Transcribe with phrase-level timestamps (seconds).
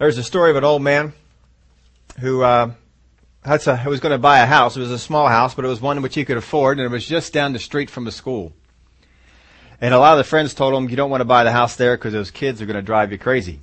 [0.00, 1.12] There's a story of an old man
[2.20, 2.70] who uh,
[3.44, 4.74] who was going to buy a house.
[4.74, 6.90] It was a small house, but it was one which he could afford, and it
[6.90, 8.54] was just down the street from a school.
[9.78, 11.76] And a lot of the friends told him, "You don't want to buy the house
[11.76, 13.60] there because those kids are going to drive you crazy."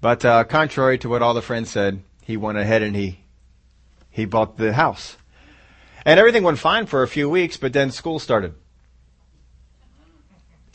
[0.00, 3.20] But uh, contrary to what all the friends said, he went ahead and he
[4.10, 5.18] he bought the house,
[6.06, 7.58] and everything went fine for a few weeks.
[7.58, 8.54] But then school started,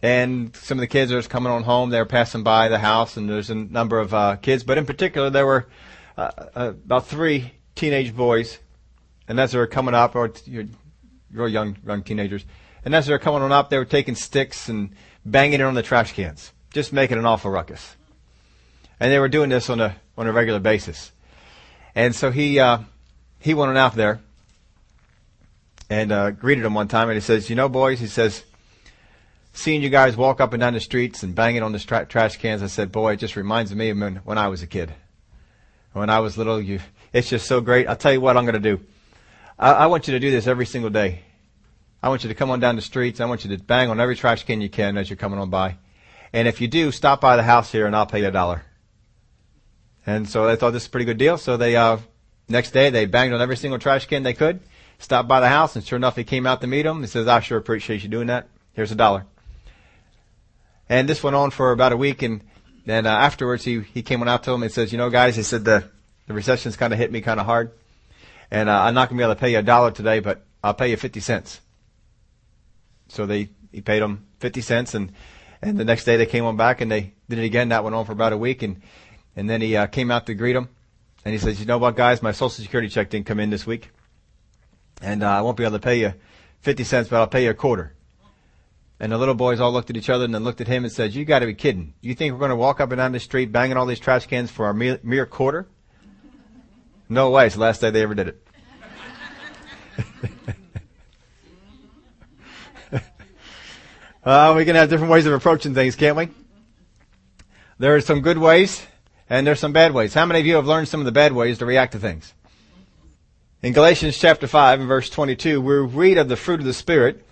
[0.02, 1.90] and some of the kids are coming on home.
[1.90, 5.30] They're passing by the house, and there's a number of uh, kids, but in particular,
[5.30, 5.68] there were
[6.18, 8.60] uh, uh, about three teenage boys,
[9.28, 10.66] and as they were coming up, or you're,
[11.32, 12.46] you're young young teenagers,
[12.86, 14.92] and as they were coming on up, they were taking sticks and
[15.26, 17.96] banging it on the trash cans, just making an awful ruckus.
[19.00, 21.12] And they were doing this on a on a regular basis.
[21.96, 22.80] And so he uh,
[23.40, 24.22] he went on out there
[25.90, 28.44] and uh, greeted them one time, and he says, "You know, boys," he says
[29.60, 32.38] seeing you guys walk up and down the streets and banging on the tra- trash
[32.38, 34.94] cans, I said, boy, it just reminds me of when, when I was a kid.
[35.94, 36.80] When I was little, you,
[37.12, 37.88] it's just so great.
[37.88, 38.84] I'll tell you what I'm going to do.
[39.58, 41.24] I, I want you to do this every single day.
[42.02, 43.20] I want you to come on down the streets.
[43.20, 45.50] I want you to bang on every trash can you can as you're coming on
[45.50, 45.78] by.
[46.32, 48.64] And if you do, stop by the house here and I'll pay you a dollar.
[50.06, 51.38] And so they thought this was a pretty good deal.
[51.38, 51.98] So they, uh,
[52.48, 54.62] next day they banged on every single trash can they could,
[55.00, 57.02] stopped by the house, and sure enough, he came out to meet them.
[57.02, 58.48] He says, I sure appreciate you doing that.
[58.74, 59.26] Here's a dollar.
[60.90, 62.42] And this went on for about a week, and
[62.86, 65.36] then uh, afterwards he he came on out to him and says, you know, guys,
[65.36, 65.84] he said the
[66.26, 67.72] the recession's kind of hit me kind of hard,
[68.50, 70.74] and uh, I'm not gonna be able to pay you a dollar today, but I'll
[70.74, 71.62] pay you fifty cents.
[73.08, 75.12] So they he paid them fifty cents, and
[75.62, 77.70] and the next day they came on back and they did it again.
[77.70, 78.82] That went on for about a week, and
[79.36, 80.70] and then he uh, came out to greet them,
[81.24, 83.68] and he says, you know what, guys, my Social Security check didn't come in this
[83.68, 83.92] week,
[85.04, 86.14] and uh, I won't be able to pay you
[86.62, 87.94] fifty cents, but I'll pay you a quarter.
[89.00, 90.92] And the little boys all looked at each other and then looked at him and
[90.92, 91.94] said, you gotta be kidding.
[92.02, 94.52] You think we're gonna walk up and down the street banging all these trash cans
[94.52, 95.68] for a mere, mere quarter?
[97.08, 97.46] No way.
[97.46, 98.46] It's the last day they ever did it.
[104.24, 106.30] uh, we can have different ways of approaching things, can't we?
[107.78, 108.86] There are some good ways
[109.30, 110.14] and there's some bad ways.
[110.14, 112.34] How many of you have learned some of the bad ways to react to things?
[113.62, 117.26] In Galatians chapter 5 and verse 22, we read of the fruit of the Spirit,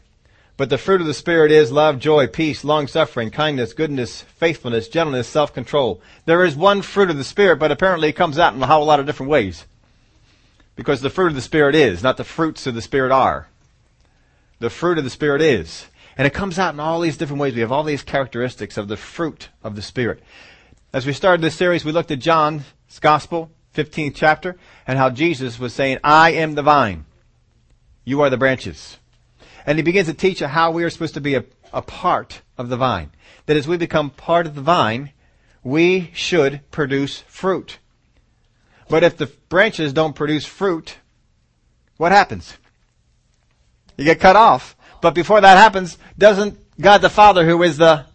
[0.57, 4.87] but the fruit of the Spirit is love, joy, peace, long suffering, kindness, goodness, faithfulness,
[4.87, 6.01] gentleness, self control.
[6.25, 8.85] There is one fruit of the Spirit, but apparently it comes out in a whole
[8.85, 9.65] lot of different ways.
[10.75, 13.47] Because the fruit of the Spirit is, not the fruits of the Spirit are.
[14.59, 15.87] The fruit of the Spirit is.
[16.17, 17.53] And it comes out in all these different ways.
[17.53, 20.23] We have all these characteristics of the fruit of the Spirit.
[20.91, 22.63] As we started this series, we looked at John's
[22.99, 24.57] Gospel, 15th chapter,
[24.87, 27.05] and how Jesus was saying, I am the vine.
[28.03, 28.97] You are the branches.
[29.67, 32.69] And he begins to teach how we are supposed to be a, a part of
[32.69, 33.11] the vine.
[33.45, 35.11] That as we become part of the vine,
[35.61, 37.77] we should produce fruit.
[38.89, 40.95] But if the branches don't produce fruit,
[41.97, 42.57] what happens?
[43.97, 44.77] You get cut off.
[45.01, 48.05] But before that happens, doesn't God the Father, who is the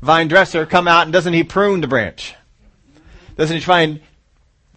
[0.00, 2.34] vine dresser, come out and doesn't he prune the branch?
[3.36, 4.00] Doesn't he try and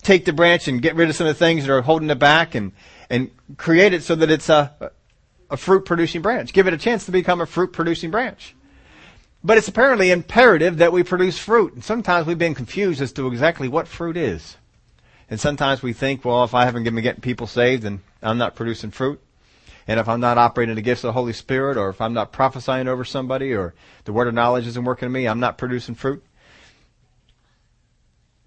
[0.01, 2.19] take the branch and get rid of some of the things that are holding it
[2.19, 2.71] back and,
[3.09, 4.91] and create it so that it's a,
[5.53, 6.51] a fruit producing branch.
[6.51, 8.55] Give it a chance to become a fruit producing branch.
[9.43, 11.73] But it's apparently imperative that we produce fruit.
[11.73, 14.57] And sometimes we've been confused as to exactly what fruit is.
[15.29, 18.55] And sometimes we think, well, if I haven't been getting people saved, then I'm not
[18.55, 19.21] producing fruit.
[19.87, 22.31] And if I'm not operating the gifts of the Holy Spirit, or if I'm not
[22.31, 23.75] prophesying over somebody, or
[24.05, 26.23] the word of knowledge isn't working in me, I'm not producing fruit.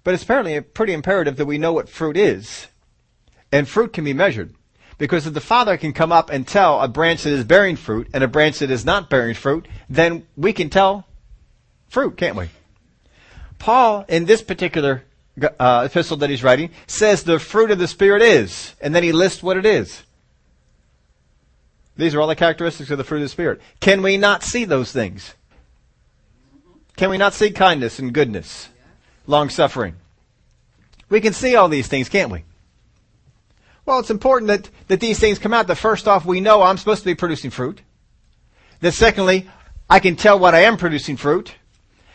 [0.03, 2.66] But it's apparently pretty imperative that we know what fruit is.
[3.53, 4.55] And fruit can be measured.
[4.99, 8.09] Because if the Father can come up and tell a branch that is bearing fruit
[8.15, 11.07] and a branch that is not bearing fruit, then we can tell
[11.89, 12.49] fruit, can't we?
[13.59, 15.05] Paul, in this particular
[15.59, 19.12] uh, epistle that he's writing, says the fruit of the Spirit is, and then he
[19.12, 20.03] lists what it is.
[21.97, 23.61] These are all the characteristics of the fruit of the Spirit.
[23.81, 25.34] Can we not see those things?
[26.97, 28.71] Can we not see kindness and goodness,
[29.27, 29.97] long suffering?
[31.09, 32.45] We can see all these things, can't we?
[33.86, 35.68] Well, it's important that, that these things come out.
[35.68, 37.80] That first off, we know I'm supposed to be producing fruit.
[38.80, 39.48] That secondly,
[39.88, 41.54] I can tell what I am producing fruit.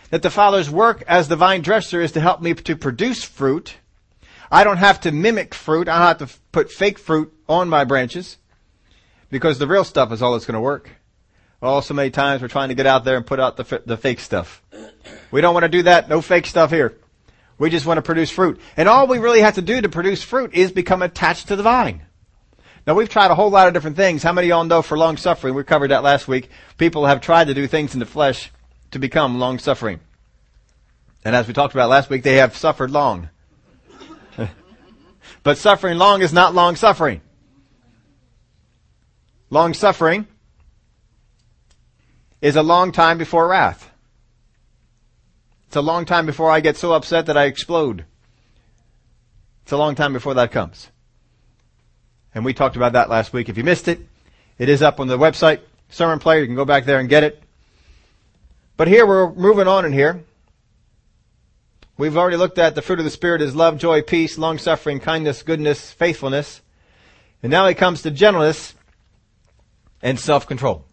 [0.09, 3.75] That the Father's work as the vine dresser is to help me to produce fruit.
[4.51, 5.87] I don't have to mimic fruit.
[5.87, 8.37] I don't have to put fake fruit on my branches.
[9.29, 10.89] Because the real stuff is all that's going to work.
[11.61, 13.95] Well, so many times we're trying to get out there and put out the, the
[13.95, 14.61] fake stuff.
[15.31, 16.09] We don't want to do that.
[16.09, 16.97] No fake stuff here.
[17.61, 18.59] We just want to produce fruit.
[18.75, 21.61] And all we really have to do to produce fruit is become attached to the
[21.61, 22.01] vine.
[22.87, 24.23] Now we've tried a whole lot of different things.
[24.23, 25.53] How many of y'all know for long suffering?
[25.53, 26.49] We covered that last week.
[26.79, 28.51] People have tried to do things in the flesh
[28.89, 29.99] to become long suffering.
[31.23, 33.29] And as we talked about last week, they have suffered long.
[35.43, 37.21] but suffering long is not long suffering.
[39.51, 40.25] Long suffering
[42.41, 43.90] is a long time before wrath.
[45.71, 48.03] It's a long time before I get so upset that I explode.
[49.63, 50.89] It's a long time before that comes.
[52.35, 53.47] And we talked about that last week.
[53.47, 54.01] If you missed it,
[54.57, 56.41] it is up on the website, sermon player.
[56.41, 57.41] You can go back there and get it.
[58.75, 60.25] But here we're moving on in here.
[61.97, 64.99] We've already looked at the fruit of the Spirit is love, joy, peace, long suffering,
[64.99, 66.59] kindness, goodness, faithfulness.
[67.41, 68.75] And now he comes to gentleness
[70.01, 70.83] and self control.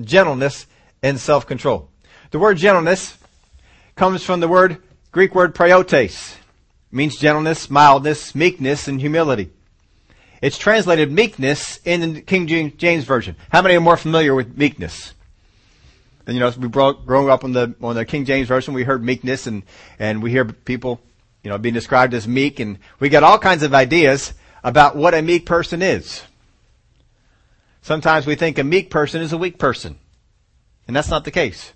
[0.00, 0.66] Gentleness
[1.02, 1.90] and self control.
[2.30, 3.18] The word gentleness
[3.96, 6.34] comes from the word Greek word praotes.
[6.34, 9.50] It means gentleness, mildness, meekness, and humility.
[10.40, 13.36] It's translated meekness in the King James Version.
[13.50, 15.14] How many are more familiar with meekness?
[16.26, 18.84] And you know, we brought, growing up on the on the King James Version, we
[18.84, 19.62] heard meekness, and
[19.98, 21.00] and we hear people,
[21.42, 24.34] you know, being described as meek, and we get all kinds of ideas
[24.64, 26.22] about what a meek person is.
[27.82, 29.98] Sometimes we think a meek person is a weak person.
[30.86, 31.72] And that's not the case.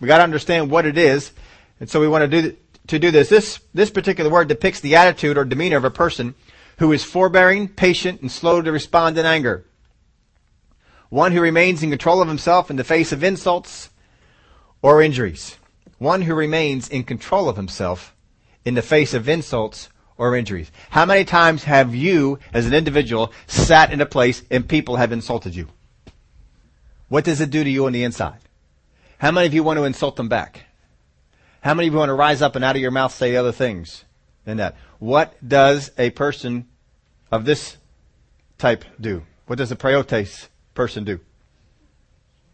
[0.00, 1.32] We gotta understand what it is.
[1.80, 2.56] And so we want to do,
[2.88, 3.28] to do this.
[3.28, 6.34] This, this particular word depicts the attitude or demeanor of a person
[6.78, 9.64] who is forbearing, patient, and slow to respond in anger.
[11.08, 13.90] One who remains in control of himself in the face of insults
[14.82, 15.56] or injuries.
[15.98, 18.14] One who remains in control of himself
[18.64, 20.70] in the face of insults or injuries.
[20.90, 25.12] How many times have you, as an individual, sat in a place and people have
[25.12, 25.68] insulted you?
[27.08, 28.40] What does it do to you on the inside?
[29.24, 30.66] How many of you want to insult them back?
[31.62, 33.52] How many of you want to rise up and out of your mouth say other
[33.52, 34.04] things
[34.44, 34.76] than that?
[34.98, 36.68] What does a person
[37.32, 37.78] of this
[38.58, 39.22] type do?
[39.46, 41.20] What does a praotes person do?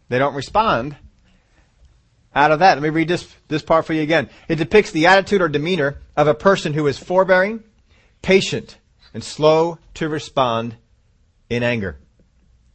[0.07, 0.95] They don't respond
[2.33, 2.75] out of that.
[2.75, 4.29] Let me read this, this part for you again.
[4.47, 7.65] It depicts the attitude or demeanor of a person who is forbearing,
[8.21, 8.77] patient,
[9.13, 10.77] and slow to respond
[11.49, 11.97] in anger.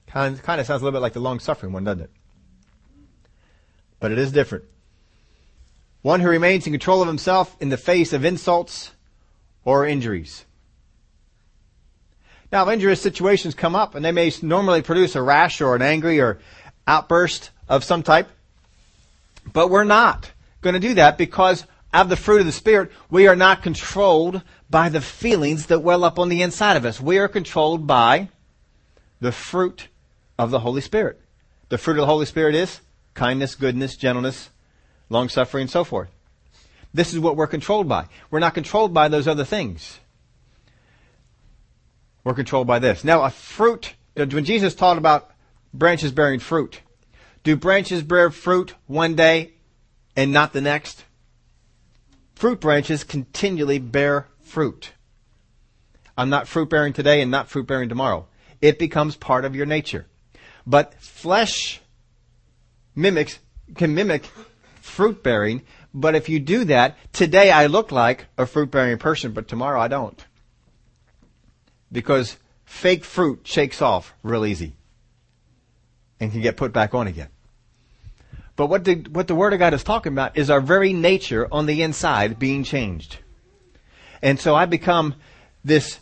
[0.06, 2.10] Kind, kind of sounds a little bit like the long suffering one, doesn't it?
[4.00, 4.64] But it is different.
[6.02, 8.92] One who remains in control of himself in the face of insults
[9.64, 10.44] or injuries.
[12.52, 15.82] Now, if injurious situations come up and they may normally produce a rash or an
[15.82, 16.38] angry or
[16.86, 18.28] outburst of some type.
[19.52, 23.26] But we're not going to do that because of the fruit of the Spirit, we
[23.26, 27.00] are not controlled by the feelings that well up on the inside of us.
[27.00, 28.28] We are controlled by
[29.20, 29.88] the fruit
[30.38, 31.20] of the Holy Spirit.
[31.68, 32.80] The fruit of the Holy Spirit is
[33.16, 34.50] kindness, goodness, gentleness,
[35.10, 36.08] long suffering, and so forth.
[36.94, 38.06] This is what we're controlled by.
[38.30, 39.98] We're not controlled by those other things.
[42.22, 43.04] We're controlled by this.
[43.04, 45.30] Now, a fruit, when Jesus taught about
[45.74, 46.80] branches bearing fruit,
[47.42, 49.52] do branches bear fruit one day
[50.16, 51.04] and not the next?
[52.34, 54.92] Fruit branches continually bear fruit.
[56.18, 58.26] I'm not fruit bearing today and not fruit bearing tomorrow.
[58.60, 60.06] It becomes part of your nature.
[60.66, 61.80] But flesh
[62.96, 63.38] mimics,
[63.76, 64.24] can mimic
[64.80, 65.62] fruit bearing,
[65.94, 69.80] but if you do that, today I look like a fruit bearing person, but tomorrow
[69.80, 70.24] I don't.
[71.92, 74.74] Because fake fruit shakes off real easy
[76.18, 77.28] and can get put back on again.
[78.56, 81.46] But what the, what the Word of God is talking about is our very nature
[81.52, 83.18] on the inside being changed.
[84.22, 85.14] And so I become
[85.62, 85.98] this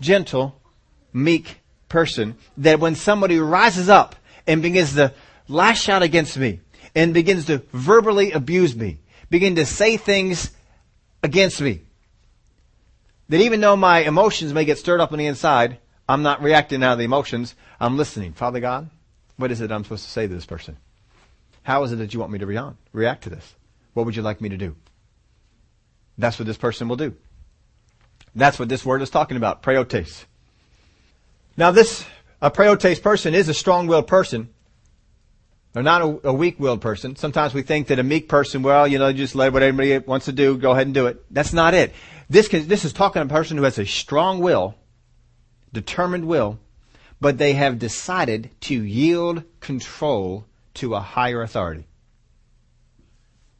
[0.00, 0.58] gentle,
[1.12, 4.16] meek person that when somebody rises up
[4.46, 5.12] and begins to
[5.52, 6.60] lash out against me
[6.94, 8.98] and begins to verbally abuse me,
[9.30, 10.50] begin to say things
[11.22, 11.82] against me,
[13.28, 15.78] that even though my emotions may get stirred up on the inside,
[16.08, 17.54] I'm not reacting out of the emotions.
[17.80, 18.32] I'm listening.
[18.32, 18.90] Father God,
[19.36, 20.76] what is it I'm supposed to say to this person?
[21.62, 23.54] How is it that you want me to re- react to this?
[23.94, 24.76] What would you like me to do?
[26.18, 27.14] That's what this person will do.
[28.34, 30.24] That's what this word is talking about, praotes.
[31.56, 32.04] Now this,
[32.40, 34.48] a praotes person is a strong-willed person.
[35.72, 37.16] They're not a, a weak-willed person.
[37.16, 40.26] Sometimes we think that a meek person, well, you know, just let what everybody wants
[40.26, 41.24] to do, go ahead and do it.
[41.30, 41.94] That's not it.
[42.28, 44.74] This, can, this is talking a person who has a strong will,
[45.72, 46.58] determined will,
[47.20, 51.86] but they have decided to yield control to a higher authority.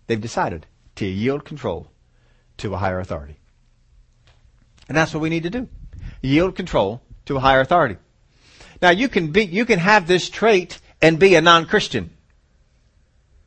[0.06, 0.66] They've decided
[0.96, 1.90] to yield control
[2.58, 3.38] to a higher authority.
[4.88, 5.68] And that's what we need to do.
[6.20, 7.96] Yield control to a higher authority.
[8.82, 12.10] Now you can be, you can have this trait and be a non-Christian.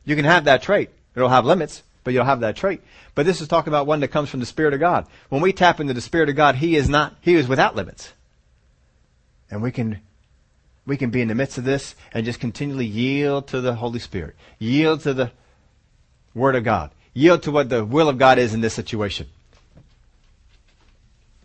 [0.04, 0.90] You can have that trait.
[1.16, 2.82] It'll have limits, but you'll have that trait.
[3.14, 5.06] But this is talking about one that comes from the Spirit of God.
[5.30, 8.12] When we tap into the Spirit of God, He is not, He is without limits.
[9.50, 10.00] And we can
[10.86, 13.98] we can be in the midst of this and just continually yield to the Holy
[13.98, 14.36] Spirit.
[14.58, 15.32] Yield to the
[16.32, 16.92] Word of God.
[17.12, 19.26] yield to what the will of God is in this situation.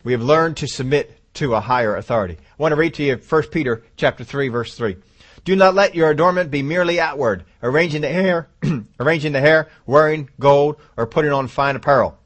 [0.04, 2.38] We have learned to submit to a higher authority.
[2.38, 4.98] I want to read to you 1 Peter chapter 3 verse 3.
[5.44, 8.48] Do not let your adornment be merely outward, arranging the hair,
[9.00, 12.18] arranging the hair, wearing gold, or putting on fine apparel.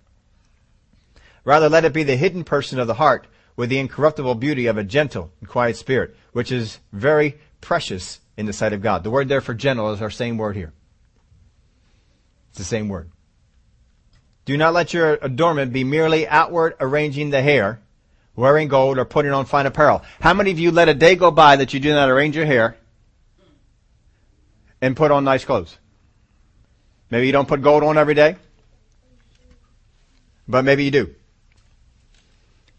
[1.46, 4.78] Rather let it be the hidden person of the heart with the incorruptible beauty of
[4.78, 9.04] a gentle and quiet spirit, which is very precious in the sight of God.
[9.04, 10.74] The word there for gentle is our same word here.
[12.50, 13.12] It's the same word.
[14.44, 17.80] Do not let your adornment be merely outward arranging the hair,
[18.36, 20.04] wearing gold, or putting on fine apparel.
[20.20, 22.46] How many of you let a day go by that you do not arrange your
[22.46, 22.76] hair
[24.86, 25.78] and put on nice clothes?
[27.10, 28.36] Maybe you don't put gold on every day,
[30.48, 31.16] but maybe you do.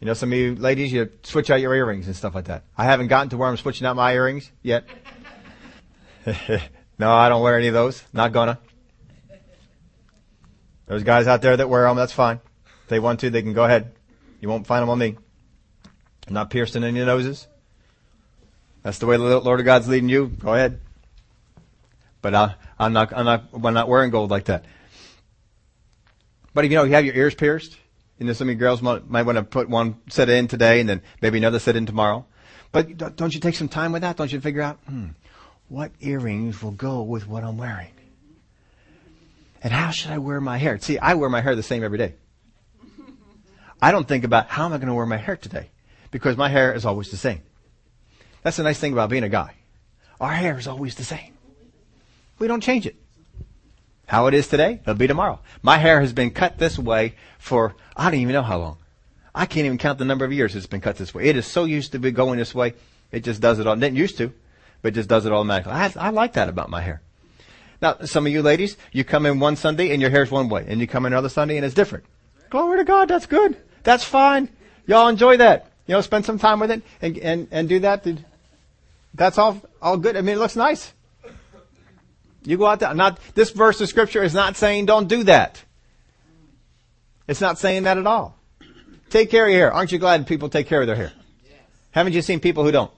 [0.00, 2.62] You know, some of you ladies, you switch out your earrings and stuff like that.
[2.78, 4.84] I haven't gotten to where I'm switching out my earrings yet.
[6.98, 8.02] no, I don't wear any of those.
[8.12, 8.58] Not gonna.
[10.86, 11.96] There's guys out there that wear them.
[11.96, 12.40] That's fine.
[12.84, 13.92] If they want to, they can go ahead.
[14.40, 15.16] You won't find them on me.
[16.28, 17.48] I'm not piercing any noses.
[18.84, 20.28] That's the way the Lord of God's leading you.
[20.28, 20.78] Go ahead.
[22.26, 24.64] But I, I'm not, I'm not, I'm not wearing gold like that.
[26.54, 27.78] But if you know, you have your ears pierced.
[28.18, 30.80] You know, some of you girls might, might want to put one set in today
[30.80, 32.26] and then maybe another set in tomorrow.
[32.72, 34.16] But don't you take some time with that?
[34.16, 35.10] Don't you figure out, hmm,
[35.68, 37.92] what earrings will go with what I'm wearing?
[39.62, 40.80] And how should I wear my hair?
[40.80, 42.14] See, I wear my hair the same every day.
[43.80, 45.70] I don't think about how am I going to wear my hair today
[46.10, 47.42] because my hair is always the same.
[48.42, 49.54] That's the nice thing about being a guy.
[50.20, 51.35] Our hair is always the same.
[52.38, 52.96] We don't change it.
[54.06, 55.40] How it is today, it'll be tomorrow.
[55.62, 58.78] My hair has been cut this way for, I don't even know how long.
[59.34, 61.24] I can't even count the number of years it's been cut this way.
[61.24, 62.74] It is so used to be going this way,
[63.10, 63.74] it just does it all.
[63.74, 64.32] Didn't used to,
[64.80, 65.72] but it just does it automatically.
[65.72, 67.02] I, I like that about my hair.
[67.82, 70.64] Now, some of you ladies, you come in one Sunday and your hair's one way,
[70.66, 72.04] and you come in another Sunday and it's different.
[72.48, 73.56] Glory to God, that's good.
[73.82, 74.48] That's fine.
[74.86, 75.72] Y'all enjoy that.
[75.86, 78.06] You know, spend some time with it and, and, and do that.
[79.14, 80.16] That's all, all good.
[80.16, 80.92] I mean, it looks nice.
[82.46, 82.94] You go out there.
[82.94, 85.62] Not, this verse of scripture is not saying don't do that.
[87.26, 88.38] It's not saying that at all.
[89.10, 89.72] Take care of your hair.
[89.72, 91.12] Aren't you glad people take care of their hair?
[91.90, 92.90] Haven't you seen people who don't?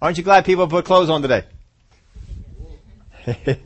[0.00, 1.44] Aren't you glad people put clothes on today?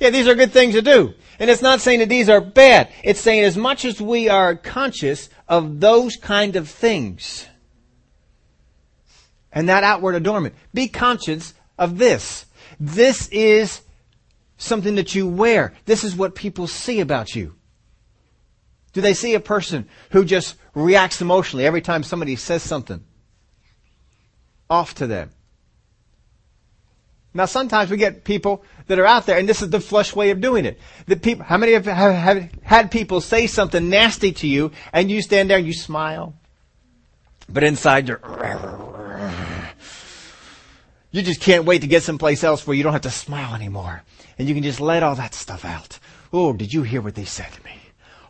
[0.00, 1.14] yeah, these are good things to do.
[1.38, 2.90] And it's not saying that these are bad.
[3.04, 7.46] It's saying as much as we are conscious of those kind of things
[9.52, 12.44] and that outward adornment, be conscious of this.
[12.80, 13.82] This is
[14.56, 15.74] something that you wear.
[15.86, 17.54] This is what people see about you.
[18.92, 23.04] Do they see a person who just reacts emotionally every time somebody says something
[24.68, 25.30] off to them?
[27.34, 30.30] Now, sometimes we get people that are out there, and this is the flesh way
[30.30, 30.80] of doing it.
[31.06, 35.10] The people, how many have, have, have had people say something nasty to you, and
[35.10, 36.34] you stand there and you smile,
[37.48, 38.20] but inside you're,
[41.10, 44.02] you just can't wait to get someplace else where you don't have to smile anymore,
[44.38, 45.98] and you can just let all that stuff out.
[46.32, 47.72] Oh, did you hear what they said to me?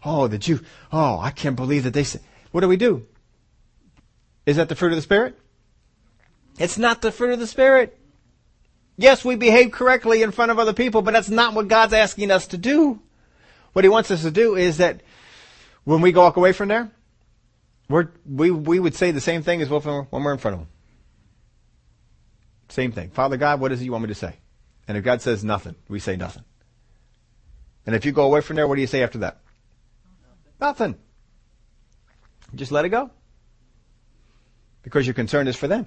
[0.04, 0.60] Oh, did you?
[0.92, 2.20] Oh, I can't believe that they said.
[2.52, 3.06] What do we do?
[4.46, 5.38] Is that the fruit of the spirit?
[6.58, 7.98] It's not the fruit of the spirit.
[8.96, 12.30] Yes, we behave correctly in front of other people, but that's not what God's asking
[12.30, 13.00] us to do.
[13.72, 15.02] What He wants us to do is that
[15.84, 16.90] when we walk away from there,
[17.88, 20.68] we, we would say the same thing as when we're in front of Him.
[22.68, 23.10] Same thing.
[23.10, 24.36] Father God, what does He want me to say?
[24.86, 26.44] And if God says nothing, we say nothing.
[27.86, 29.40] And if you go away from there, what do you say after that?
[30.60, 30.96] Nothing.
[32.54, 33.10] Just let it go.
[34.82, 35.86] Because your concern is for them.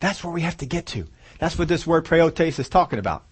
[0.00, 1.06] That's where we have to get to.
[1.38, 3.24] That's what this word praotes is talking about.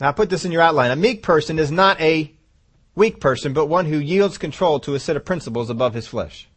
[0.00, 0.90] Now I put this in your outline.
[0.90, 2.32] A meek person is not a
[2.94, 6.48] weak person, but one who yields control to a set of principles above his flesh.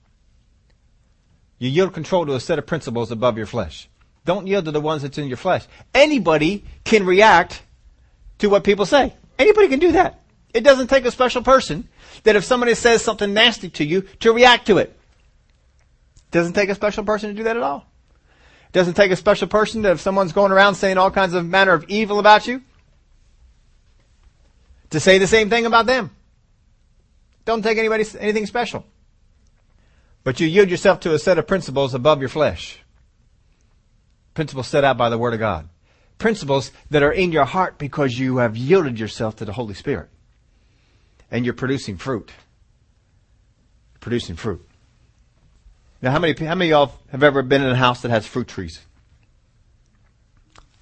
[1.57, 3.89] You yield control to a set of principles above your flesh.
[4.25, 5.65] Don't yield to the ones that's in your flesh.
[5.94, 7.62] Anybody can react
[8.39, 9.13] to what people say.
[9.38, 10.22] Anybody can do that.
[10.53, 11.88] It doesn't take a special person
[12.24, 14.98] that if somebody says something nasty to you to react to it.
[16.15, 17.86] It doesn't take a special person to do that at all.
[18.67, 21.46] It doesn't take a special person that if someone's going around saying all kinds of
[21.46, 22.62] manner of evil about you,
[24.89, 26.10] to say the same thing about them.
[27.44, 28.86] Don't take anybody anything special.
[30.24, 32.79] But you yield yourself to a set of principles above your flesh.
[34.36, 35.68] Principles set out by the Word of God.
[36.20, 40.10] Principles that are in your heart because you have yielded yourself to the Holy Spirit.
[41.32, 42.32] And you're producing fruit.
[44.00, 44.65] Producing fruit.
[46.01, 48.27] Now, how many, how many of y'all have ever been in a house that has
[48.27, 48.86] fruit trees?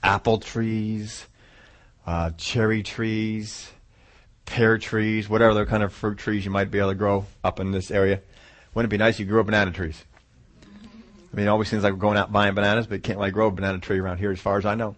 [0.01, 1.25] Apple trees,
[2.05, 3.72] uh, cherry trees,
[4.45, 7.60] pear trees, whatever other kind of fruit trees you might be able to grow up
[7.60, 8.19] in this area.
[8.74, 10.03] Wouldn't it be nice if you grew up banana trees?
[11.33, 13.47] I mean, it always seems like we're going out buying bananas, but can't like grow
[13.47, 14.95] a banana tree around here as far as I know.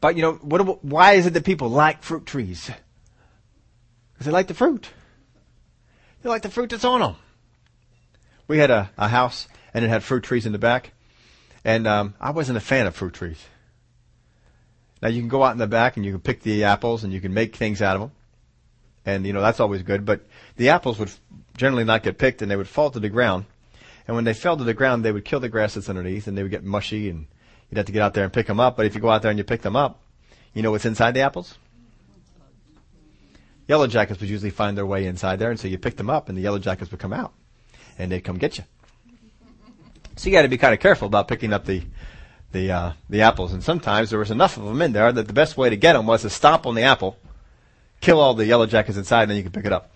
[0.00, 2.70] But you know, what, why is it that people like fruit trees?
[4.12, 4.88] Because they like the fruit.
[6.22, 7.16] They like the fruit that's on them.
[8.48, 10.92] We had a, a house and it had fruit trees in the back.
[11.62, 13.44] And um, I wasn't a fan of fruit trees.
[15.02, 17.12] Now you can go out in the back and you can pick the apples and
[17.12, 18.12] you can make things out of them.
[19.04, 20.06] And you know, that's always good.
[20.06, 20.22] But
[20.56, 21.10] the apples would
[21.56, 23.44] generally not get picked and they would fall to the ground.
[24.06, 26.36] And when they fell to the ground, they would kill the grass that's underneath and
[26.36, 27.26] they would get mushy and
[27.70, 28.76] you'd have to get out there and pick them up.
[28.76, 30.00] But if you go out there and you pick them up,
[30.54, 31.58] you know what's inside the apples?
[33.68, 36.28] Yellow jackets would usually find their way inside there, and so you pick them up,
[36.28, 37.34] and the yellow jackets would come out,
[37.98, 38.64] and they'd come get you.
[40.14, 41.82] So you got to be kind of careful about picking up the
[42.52, 43.52] the uh, the apples.
[43.52, 45.94] And sometimes there was enough of them in there that the best way to get
[45.94, 47.18] them was to stomp on the apple,
[48.00, 49.90] kill all the yellow jackets inside, and then you could pick it up.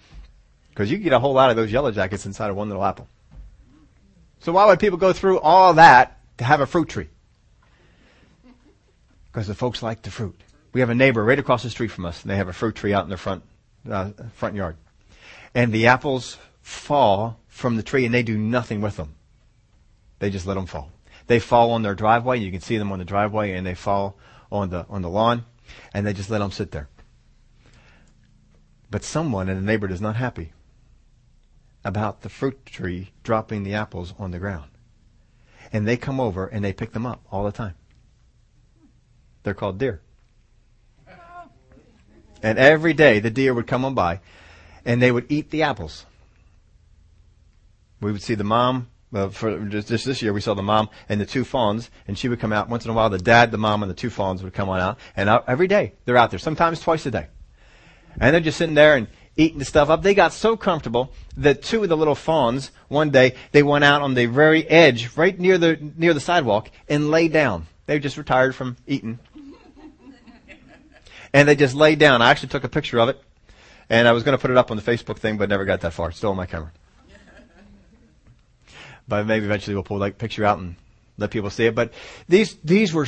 [0.70, 3.08] Because you get a whole lot of those yellow jackets inside of one little apple.
[4.40, 7.08] So why would people go through all that to have a fruit tree?
[9.26, 10.40] Because the folks like the fruit.
[10.72, 12.74] We have a neighbor right across the street from us, and they have a fruit
[12.74, 13.44] tree out in their front
[13.90, 14.76] uh, front yard,
[15.54, 19.14] and the apples fall from the tree, and they do nothing with them.
[20.18, 20.90] They just let them fall.
[21.26, 22.36] They fall on their driveway.
[22.36, 24.16] And you can see them on the driveway, and they fall
[24.50, 25.44] on the on the lawn,
[25.92, 26.88] and they just let them sit there.
[28.90, 30.52] But someone in the neighborhood is not happy
[31.84, 34.70] about the fruit tree dropping the apples on the ground.
[35.72, 37.74] And they come over and they pick them up all the time.
[39.42, 40.00] They're called deer.
[42.42, 44.20] And every day the deer would come on by
[44.84, 46.06] and they would eat the apples.
[48.00, 50.88] We would see the mom uh, for just, just, this year, we saw the mom
[51.08, 53.10] and the two fawns, and she would come out once in a while.
[53.10, 55.66] The dad, the mom, and the two fawns would come on out, and out, every
[55.66, 57.26] day they're out there, sometimes twice a day,
[58.20, 60.02] and they're just sitting there and eating the stuff up.
[60.02, 64.02] They got so comfortable that two of the little fawns one day they went out
[64.02, 67.66] on the very edge, right near the near the sidewalk, and lay down.
[67.86, 69.18] They just retired from eating,
[71.32, 72.22] and they just laid down.
[72.22, 73.20] I actually took a picture of it,
[73.88, 75.80] and I was going to put it up on the Facebook thing, but never got
[75.80, 76.10] that far.
[76.10, 76.72] It's still on my camera.
[79.08, 80.76] But maybe eventually we'll pull that picture out and
[81.18, 81.74] let people see it.
[81.74, 81.92] But
[82.28, 83.06] these these were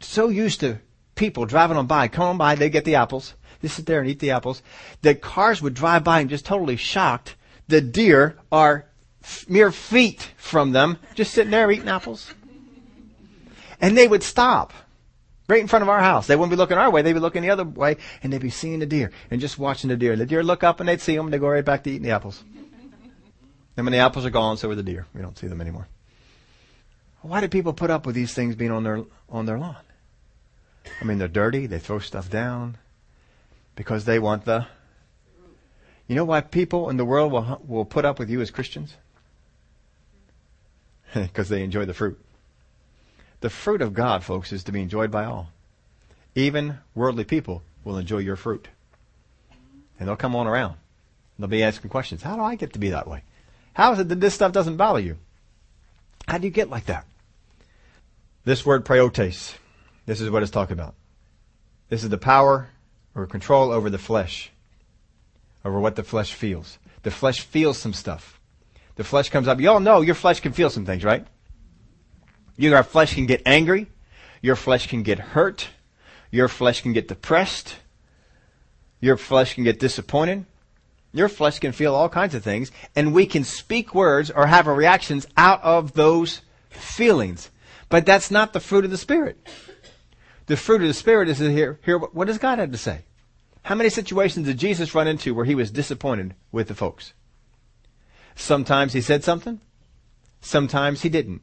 [0.00, 0.78] so used to
[1.14, 4.18] people driving on by, coming by, they get the apples, they sit there and eat
[4.18, 4.60] the apples.
[5.02, 7.36] That cars would drive by and just totally shocked.
[7.68, 8.86] The deer are
[9.22, 12.34] f- mere feet from them, just sitting there eating apples.
[13.80, 14.72] And they would stop
[15.48, 16.26] right in front of our house.
[16.26, 18.50] They wouldn't be looking our way; they'd be looking the other way, and they'd be
[18.50, 20.16] seeing the deer and just watching the deer.
[20.16, 22.02] The deer look up and they'd see them, and they go right back to eating
[22.02, 22.42] the apples.
[23.76, 25.06] And when the apples are gone, so are the deer.
[25.14, 25.88] We don't see them anymore.
[27.22, 29.76] Why do people put up with these things being on their on their lawn?
[31.00, 31.66] I mean, they're dirty.
[31.66, 32.76] They throw stuff down
[33.76, 34.66] because they want the.
[36.06, 38.96] You know why people in the world will will put up with you as Christians?
[41.14, 42.18] Because they enjoy the fruit.
[43.40, 45.50] The fruit of God, folks, is to be enjoyed by all.
[46.34, 48.68] Even worldly people will enjoy your fruit,
[49.98, 50.76] and they'll come on around.
[51.38, 52.22] They'll be asking questions.
[52.22, 53.24] How do I get to be that way?
[53.74, 55.18] How is it that this stuff doesn't bother you?
[56.28, 57.04] How do you get like that?
[58.44, 59.54] This word praotes,
[60.06, 60.94] this is what it's talking about.
[61.88, 62.70] This is the power
[63.14, 64.50] or control over the flesh,
[65.64, 66.78] over what the flesh feels.
[67.02, 68.40] The flesh feels some stuff.
[68.96, 69.60] The flesh comes up.
[69.60, 71.26] You all know your flesh can feel some things, right?
[72.56, 73.86] Your flesh can get angry.
[74.40, 75.68] Your flesh can get hurt.
[76.30, 77.76] Your flesh can get depressed.
[79.00, 80.46] Your flesh can get disappointed.
[81.12, 84.66] Your flesh can feel all kinds of things, and we can speak words or have
[84.66, 87.50] reactions out of those feelings.
[87.88, 89.36] But that's not the fruit of the Spirit.
[90.52, 93.06] The fruit of the Spirit is to hear, hear what does God have to say?
[93.62, 97.14] How many situations did Jesus run into where he was disappointed with the folks?
[98.34, 99.62] Sometimes he said something,
[100.42, 101.40] sometimes he didn't.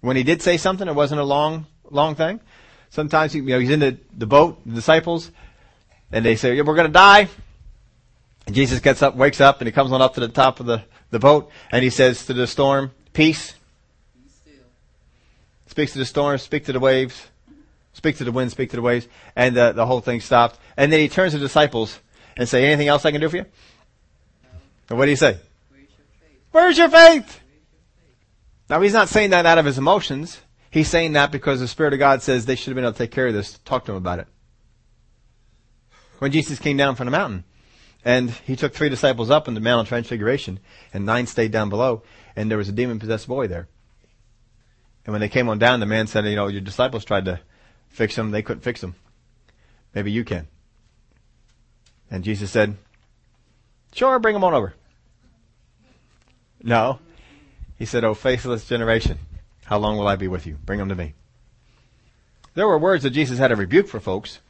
[0.00, 2.40] When he did say something, it wasn't a long, long thing.
[2.90, 5.30] Sometimes he, you know, he's in the, the boat, the disciples,
[6.10, 7.28] and they say, yeah, we're going to die.
[8.46, 10.66] And Jesus gets up, wakes up, and he comes on up to the top of
[10.66, 13.54] the, the boat, and he says to the storm, Peace.
[15.76, 17.26] Speaks to the storm, speak to the waves,
[17.92, 20.58] speak to the wind, speak to the waves, and uh, the whole thing stopped.
[20.74, 22.00] And then he turns to the disciples
[22.34, 23.44] and say, Anything else I can do for you?
[24.88, 25.36] And what do you say?
[26.50, 27.40] Where's your faith?
[28.70, 30.40] Now he's not saying that out of his emotions.
[30.70, 32.98] He's saying that because the Spirit of God says they should have been able to
[32.98, 33.58] take care of this.
[33.66, 34.28] Talk to him about it.
[36.20, 37.44] When Jesus came down from the mountain,
[38.02, 40.58] and he took three disciples up in the Mount of Transfiguration,
[40.94, 42.02] and nine stayed down below,
[42.34, 43.68] and there was a demon possessed boy there.
[45.06, 47.40] And when they came on down, the man said, You know, your disciples tried to
[47.88, 48.96] fix him, they couldn't fix him.
[49.94, 50.48] Maybe you can.
[52.10, 52.76] And Jesus said,
[53.92, 54.74] Sure, bring them on over.
[56.60, 56.98] No.
[57.78, 59.18] He said, Oh, faithless generation,
[59.64, 60.58] how long will I be with you?
[60.64, 61.14] Bring them to me.
[62.54, 64.40] There were words that Jesus had to rebuke for folks.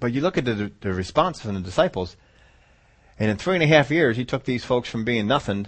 [0.00, 2.16] But you look at the, the response from the disciples,
[3.18, 5.66] and in three and a half years, he took these folks from being nothing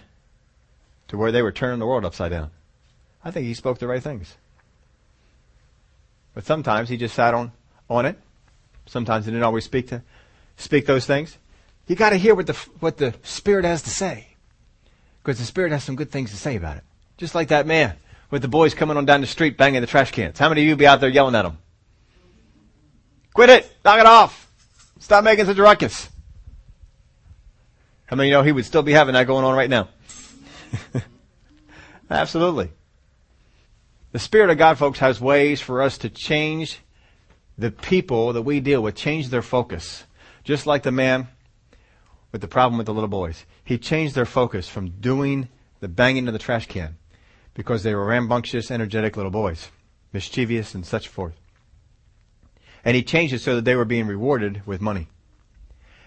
[1.08, 2.50] to where they were turning the world upside down.
[3.24, 4.36] I think he spoke the right things.
[6.34, 7.52] But sometimes he just sat on,
[7.88, 8.18] on it.
[8.86, 10.02] Sometimes he didn't always speak to,
[10.56, 11.38] speak those things.
[11.86, 14.28] You gotta hear what the, what the Spirit has to say.
[15.22, 16.84] Because the Spirit has some good things to say about it.
[17.16, 17.94] Just like that man
[18.30, 20.38] with the boys coming on down the street banging the trash cans.
[20.38, 21.58] How many of you be out there yelling at them?
[23.32, 23.76] Quit it!
[23.84, 24.52] Knock it off!
[24.98, 26.08] Stop making such a ruckus.
[28.06, 29.88] How many of you know he would still be having that going on right now?
[32.10, 32.70] Absolutely.
[34.14, 36.78] The Spirit of God, folks, has ways for us to change
[37.58, 40.04] the people that we deal with, change their focus.
[40.44, 41.26] Just like the man
[42.30, 43.44] with the problem with the little boys.
[43.64, 45.48] He changed their focus from doing
[45.80, 46.96] the banging of the trash can
[47.54, 49.72] because they were rambunctious, energetic little boys,
[50.12, 51.34] mischievous and such forth.
[52.84, 55.08] And he changed it so that they were being rewarded with money.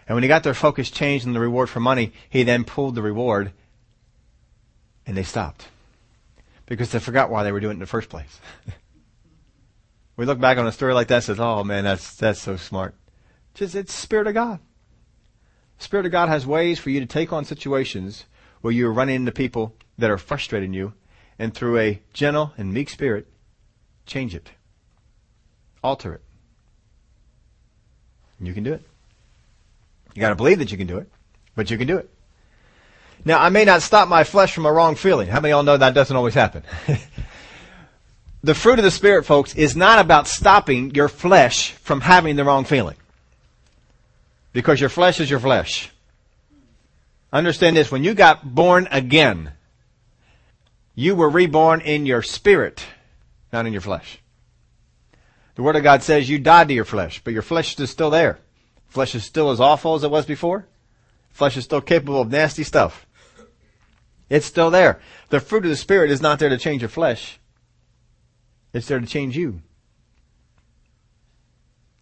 [0.08, 2.96] And when he got their focus changed and the reward for money, he then pulled
[2.96, 3.52] the reward
[5.06, 5.68] and they stopped
[6.68, 8.40] because they forgot why they were doing it in the first place.
[10.18, 12.56] we look back on a story like that and says, "Oh man, that's that's so
[12.58, 12.94] smart."
[13.56, 14.60] Just it's Spirit of God.
[15.80, 18.26] Spirit of God has ways for you to take on situations
[18.62, 20.94] where you're running into people that are frustrating you,
[21.40, 23.28] and through a gentle and meek spirit,
[24.06, 24.52] change it,
[25.84, 26.22] alter it.
[28.40, 28.84] You can do it.
[30.14, 31.10] You got to believe that you can do it,
[31.56, 32.10] but you can do it.
[33.28, 35.28] Now, I may not stop my flesh from a wrong feeling.
[35.28, 36.64] How many of y'all know that doesn't always happen?
[38.42, 42.46] the fruit of the Spirit, folks, is not about stopping your flesh from having the
[42.46, 42.96] wrong feeling.
[44.54, 45.92] Because your flesh is your flesh.
[47.34, 49.52] Understand this, when you got born again,
[50.96, 52.82] you were reborn in your spirit,
[53.52, 54.20] not in your flesh.
[55.56, 58.10] The Word of God says you died to your flesh, but your flesh is still
[58.10, 58.40] there.
[58.88, 60.66] Flesh is still as awful as it was before.
[61.32, 63.06] Flesh is still capable of nasty stuff.
[64.30, 65.00] It's still there.
[65.30, 67.40] The fruit of the Spirit is not there to change your flesh.
[68.74, 69.62] It's there to change you.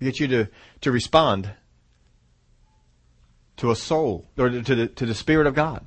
[0.02, 0.48] Get you to,
[0.82, 1.52] to respond
[3.58, 5.86] to a soul, or to the, to the Spirit of God.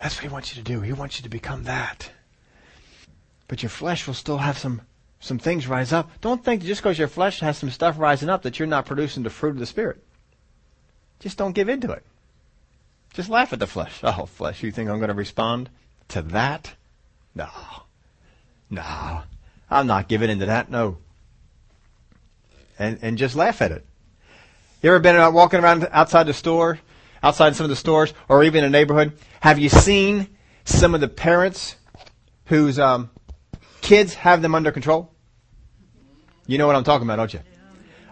[0.00, 0.80] That's what He wants you to do.
[0.80, 2.10] He wants you to become that.
[3.48, 4.82] But your flesh will still have some,
[5.20, 6.10] some things rise up.
[6.20, 9.22] Don't think just because your flesh has some stuff rising up that you're not producing
[9.22, 10.02] the fruit of the Spirit.
[11.20, 12.04] Just don't give in to it.
[13.14, 14.00] Just laugh at the flesh.
[14.02, 15.70] Oh, flesh, you think I'm going to respond
[16.08, 16.74] to that?
[17.34, 17.48] No.
[18.70, 19.22] No.
[19.70, 20.70] I'm not giving in to that.
[20.70, 20.98] No.
[22.78, 23.84] And, and just laugh at it.
[24.82, 26.78] You ever been out walking around outside the store,
[27.22, 29.18] outside some of the stores, or even in a neighborhood?
[29.40, 30.28] Have you seen
[30.64, 31.76] some of the parents
[32.46, 33.10] whose um,
[33.80, 35.12] kids have them under control?
[36.46, 37.40] You know what I'm talking about, don't you?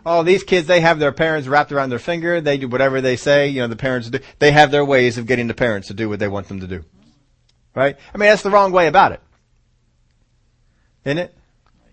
[0.07, 2.41] Oh, these kids, they have their parents wrapped around their finger.
[2.41, 3.49] They do whatever they say.
[3.49, 4.21] You know, the parents do.
[4.39, 6.67] They have their ways of getting the parents to do what they want them to
[6.67, 6.85] do.
[7.75, 7.97] Right?
[8.15, 9.21] I mean, that's the wrong way about it.
[11.05, 11.35] Isn't it?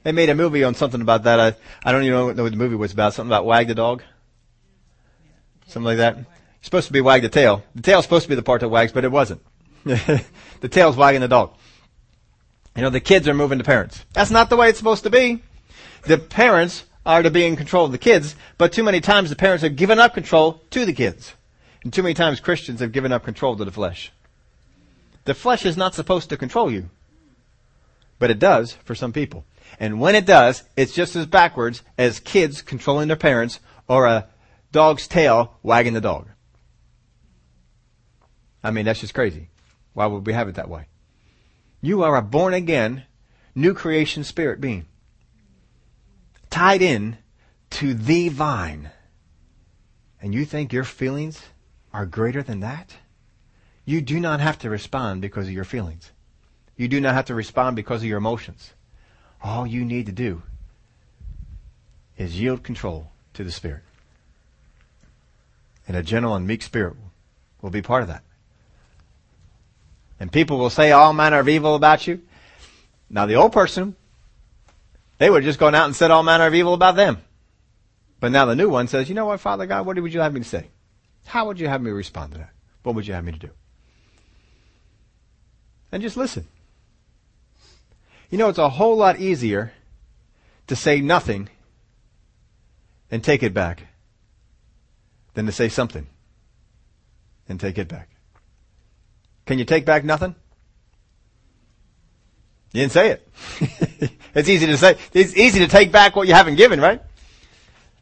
[0.04, 1.40] They made a movie on something about that.
[1.40, 3.14] I, I don't even know what the movie was about.
[3.14, 4.04] Something about Wag the dog.
[5.68, 6.18] Something like that.
[6.18, 7.64] It's supposed to be Wag the tail.
[7.76, 9.42] The tail's supposed to be the part that wags, but it wasn't.
[9.84, 11.56] the tail's wagging the dog.
[12.76, 14.06] You know, the kids are moving the parents.
[14.14, 15.44] That's not the way it's supposed to be.
[16.06, 19.36] The parents are to be in control of the kids, but too many times the
[19.36, 21.34] parents have given up control to the kids.
[21.84, 24.12] And too many times Christians have given up control to the flesh.
[25.26, 26.90] The flesh is not supposed to control you.
[28.20, 29.44] But it does for some people.
[29.80, 34.28] And when it does, it's just as backwards as kids controlling their parents or a
[34.72, 36.28] dog's tail wagging the dog.
[38.64, 39.50] I mean, that's just crazy.
[39.94, 40.88] Why would we have it that way?
[41.82, 43.04] You are a born again,
[43.56, 44.86] new creation spirit being
[46.54, 47.18] tied in
[47.72, 48.92] to the vine.
[50.22, 51.42] And you think your feelings
[51.92, 52.96] are greater than that?
[53.86, 56.12] You do not have to respond because of your feelings.
[56.78, 58.74] You do not have to respond because of your emotions.
[59.42, 60.44] All you need to do
[62.20, 63.82] is yield control to the Spirit.
[65.88, 66.96] And a gentle and meek spirit
[67.64, 68.24] will be part of that.
[70.20, 72.22] And people will say all manner of evil about you.
[73.10, 73.96] Now the old person
[75.24, 77.24] they would have just gone out and said all manner of evil about them.
[78.20, 80.34] But now the new one says, you know what, Father God, what would you have
[80.34, 80.68] me to say?
[81.26, 82.50] How would you have me respond to that?
[82.82, 83.50] What would you have me to do?
[85.94, 86.46] And just listen.
[88.32, 89.72] You know, it's a whole lot easier
[90.68, 91.48] to say nothing
[93.10, 93.84] and take it back
[95.36, 96.06] than to say something
[97.48, 98.10] and take it back.
[99.46, 100.36] Can you take back nothing?
[102.74, 103.30] You didn't say it.
[104.36, 104.98] it's easy to say.
[105.14, 107.02] It's easy to take back what you haven't given, right?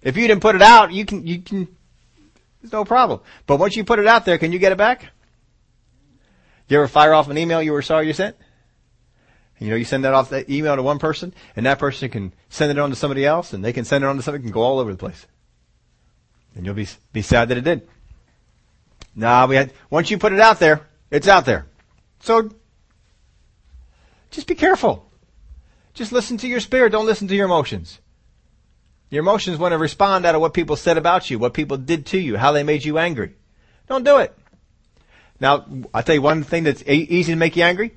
[0.02, 1.68] If you didn't put it out, you can, you can,
[2.62, 3.20] there's no problem.
[3.46, 5.08] But once you put it out there, can you get it back?
[6.70, 8.38] You ever fire off an email you were sorry you sent?
[9.60, 12.34] You know, you send that off that email to one person, and that person can
[12.50, 14.52] send it on to somebody else, and they can send it on to somebody, can
[14.52, 15.28] go all over the place.
[16.56, 17.88] And you'll be, be sad that it did.
[19.16, 21.68] Nah, we had, once you put it out there, it's out there.
[22.22, 22.50] So,
[24.32, 25.12] just be careful.
[25.94, 28.00] Just listen to your spirit, don't listen to your emotions.
[29.10, 32.06] Your emotions want to respond out of what people said about you, what people did
[32.08, 33.36] to you, how they made you angry.
[33.88, 34.36] Don't do it.
[35.42, 37.92] Now, I'll tell you one thing that's easy to make you angry.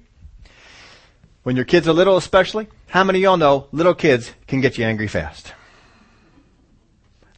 [1.45, 4.77] When your kids are little especially, how many of y'all know little kids can get
[4.77, 5.53] you angry fast?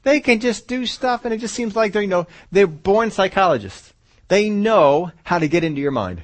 [0.04, 3.10] They can just do stuff and it just seems like they're, you know, they're born
[3.10, 3.92] psychologists.
[4.28, 6.22] They know how to get into your mind.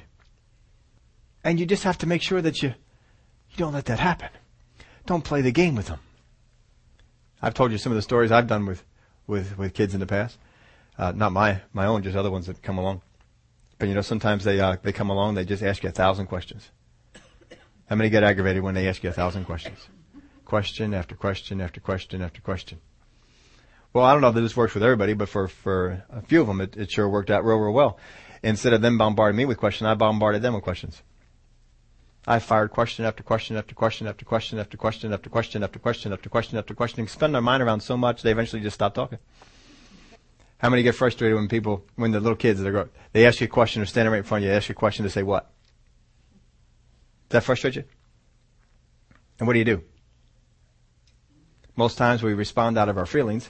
[1.43, 4.29] And you just have to make sure that you, you don't let that happen.
[5.05, 5.99] Don't play the game with them.
[7.41, 8.83] I've told you some of the stories I've done with,
[9.27, 10.37] with, with kids in the past.
[10.97, 13.01] Uh, not my, my own, just other ones that come along.
[13.79, 16.27] But you know, sometimes they, uh, they come along, they just ask you a thousand
[16.27, 16.69] questions.
[17.87, 19.77] How many get aggravated when they ask you a thousand questions?
[20.45, 22.79] Question after question after question after question.
[23.91, 26.47] Well, I don't know if this works with everybody, but for, for a few of
[26.47, 27.99] them, it, it sure worked out real, real well.
[28.41, 31.01] Instead of them bombarding me with questions, I bombarded them with questions.
[32.25, 36.13] I fired question after question after question after question after question after question after question
[36.13, 39.19] after question after question, spend their mind around so much they eventually just stop talking.
[40.59, 42.71] How many get frustrated when people, when the little kids, they
[43.11, 44.73] they ask you a question, they're standing right in front of you, they ask you
[44.73, 45.51] a question to say what?
[47.27, 47.83] Does that frustrate you?
[49.39, 49.83] And what do you do?
[51.75, 53.49] Most times we respond out of our feelings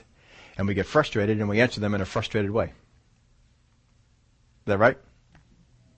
[0.58, 2.64] and we get frustrated and we answer them in a frustrated way.
[2.64, 2.72] Is
[4.66, 4.98] that right?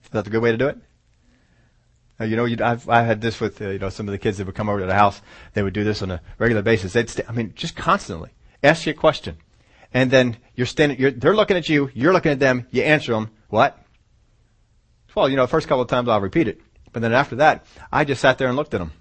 [0.05, 0.79] Is that the good way to do it?
[2.19, 4.47] You know, I've, I had this with, uh, you know, some of the kids that
[4.47, 5.21] would come over to the house.
[5.53, 6.95] They would do this on a regular basis.
[6.95, 8.31] They'd, st- I mean, just constantly
[8.63, 9.37] ask you a question.
[9.93, 13.13] And then you're standing, you're, they're looking at you, you're looking at them, you answer
[13.13, 13.31] them.
[13.49, 13.79] What?
[15.15, 16.61] Well, you know, the first couple of times I'll repeat it.
[16.93, 18.93] But then after that, I just sat there and looked at them.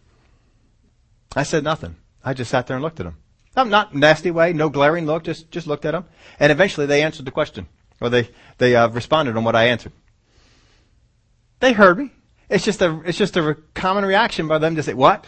[1.36, 1.95] I said nothing.
[2.23, 3.17] I just sat there and looked at them.
[3.56, 6.06] I'm not nasty way, no glaring look, just, just looked at them.
[6.39, 7.67] And eventually they answered the question.
[8.01, 9.93] Or they, they, uh, responded on what I answered.
[11.62, 12.12] They heard me.
[12.49, 15.25] It's just a, it's just a common reaction by them to say, what?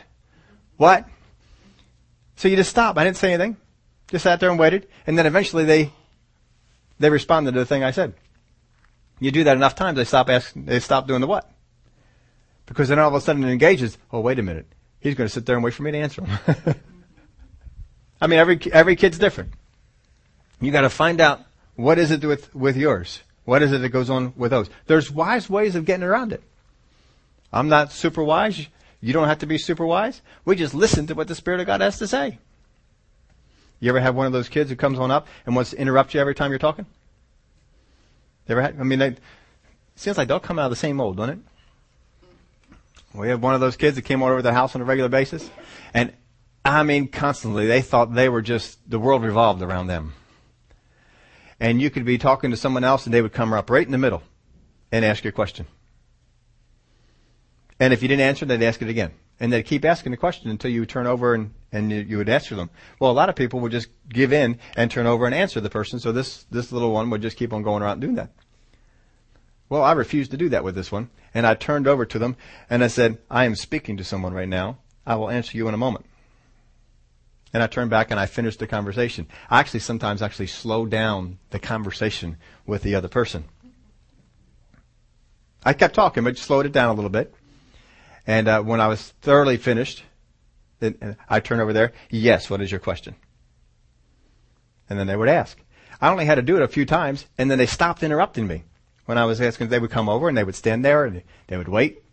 [0.78, 1.08] What?
[2.36, 2.98] So you just stop.
[2.98, 3.58] I didn't say anything.
[4.10, 4.88] Just sat there and waited.
[5.06, 5.92] And then eventually they,
[7.00, 8.14] they responded to the thing I said.
[9.20, 11.52] You do that enough times, they stop asking, they stop doing the what?
[12.68, 14.68] Because then all of a sudden it engages, oh, wait a minute.
[15.00, 16.56] He's going to sit there and wait for me to answer him.
[18.22, 19.54] I mean, every, every kid's different.
[20.62, 21.42] You got to find out
[21.76, 23.22] what is it with, with yours?
[23.46, 24.70] What is it that goes on with those?
[24.88, 26.44] There's wise ways of getting around it.
[27.52, 28.68] I'm not super wise.
[29.00, 30.22] You don't have to be super wise.
[30.46, 32.40] We just listen to what the Spirit of God has to say.
[33.80, 36.14] You ever have one of those kids who comes on up and wants to interrupt
[36.14, 36.86] you every time you're talking?
[38.48, 39.20] You ever had, I mean, they, it
[39.96, 41.40] seems like they'll come out of the same mold, don't it?
[43.14, 45.10] We have one of those kids that came all over the house on a regular
[45.10, 45.50] basis.
[45.94, 46.14] And
[46.66, 50.14] I mean, constantly, they thought they were just, the world revolved around them.
[51.60, 53.92] And you could be talking to someone else and they would come up right in
[53.92, 54.22] the middle
[54.92, 55.66] and ask you a question.
[57.80, 59.12] And if you didn't answer, they'd ask it again.
[59.40, 62.18] And they'd keep asking the question until you would turn over and, and you, you
[62.18, 62.72] would answer them.
[63.00, 65.70] Well, a lot of people would just give in and turn over and answer the
[65.70, 66.00] person.
[66.00, 68.32] So this, this little one would just keep on going around doing that.
[69.70, 71.10] Well, I refused to do that with this one.
[71.34, 72.36] And I turned over to them
[72.70, 74.80] and I said, I am speaking to someone right now.
[75.06, 76.06] I will answer you in a moment.
[77.54, 79.28] And I turned back and I finished the conversation.
[79.50, 83.46] I actually sometimes actually slow down the conversation with the other person.
[85.64, 87.34] I kept talking, but slowed it down a little bit.
[88.28, 90.04] And uh, when I was thoroughly finished,
[90.80, 91.94] then I turned over there.
[92.12, 93.16] Yes, what is your question?
[94.90, 95.58] And then they would ask.
[96.00, 98.66] I only had to do it a few times, and then they stopped interrupting me
[99.08, 101.58] when I was asking, they would come over and they would stand there and they
[101.58, 102.04] would wait,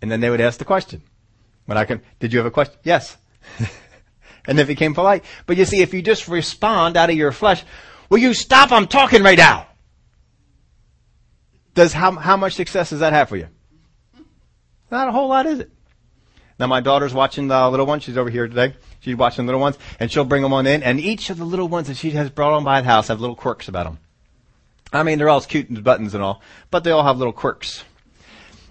[0.00, 1.02] and then they would ask the question.
[1.66, 2.76] When I can, did you have a question?
[2.82, 3.16] Yes.
[4.46, 5.22] and they became polite.
[5.46, 7.62] But you see, if you just respond out of your flesh,
[8.08, 8.72] will you stop?
[8.72, 9.66] I'm talking right now.
[11.74, 13.46] Does how how much success does that have for you?
[14.90, 15.70] Not a whole lot, is it?
[16.58, 18.00] Now my daughter's watching the little one.
[18.00, 18.74] She's over here today.
[19.00, 20.82] She's watching the little ones, and she'll bring them on in.
[20.82, 23.20] And each of the little ones that she has brought on by the house have
[23.20, 23.98] little quirks about them.
[24.92, 27.32] I mean, they're all as cute and buttons and all, but they all have little
[27.32, 27.84] quirks.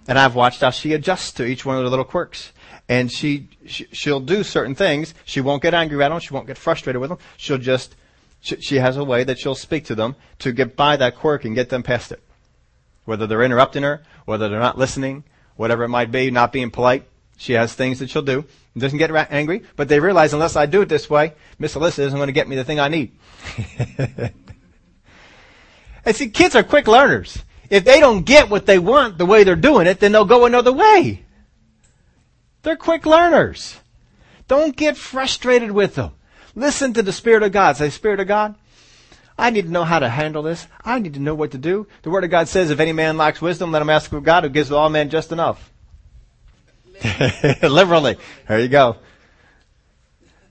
[0.07, 2.51] And I've watched how she adjusts to each one of the little quirks.
[2.87, 5.13] And she, she she'll do certain things.
[5.23, 6.19] She won't get angry at them.
[6.19, 7.19] She won't get frustrated with them.
[7.37, 7.95] She'll just
[8.41, 11.45] she, she has a way that she'll speak to them to get by that quirk
[11.45, 12.21] and get them past it.
[13.05, 15.23] Whether they're interrupting her, whether they're not listening,
[15.59, 17.03] whatever it might be, not being polite,
[17.35, 18.45] she has things that she'll do.
[18.77, 22.17] Doesn't get angry, but they realize unless I do it this way, Miss Alyssa isn't
[22.17, 23.11] going to get me the thing I need.
[26.05, 27.39] and see, kids are quick learners.
[27.69, 30.45] If they don't get what they want the way they're doing it, then they'll go
[30.45, 31.25] another way.
[32.61, 33.75] They're quick learners.
[34.47, 36.11] Don't get frustrated with them.
[36.55, 37.75] Listen to the Spirit of God.
[37.75, 38.55] Say, Spirit of God,
[39.39, 40.67] I need to know how to handle this.
[40.83, 41.87] I need to know what to do.
[42.01, 44.43] The Word of God says, if any man lacks wisdom, let him ask of God
[44.43, 45.71] who gives all men just enough.
[47.63, 48.17] Liberally.
[48.47, 48.97] There you go.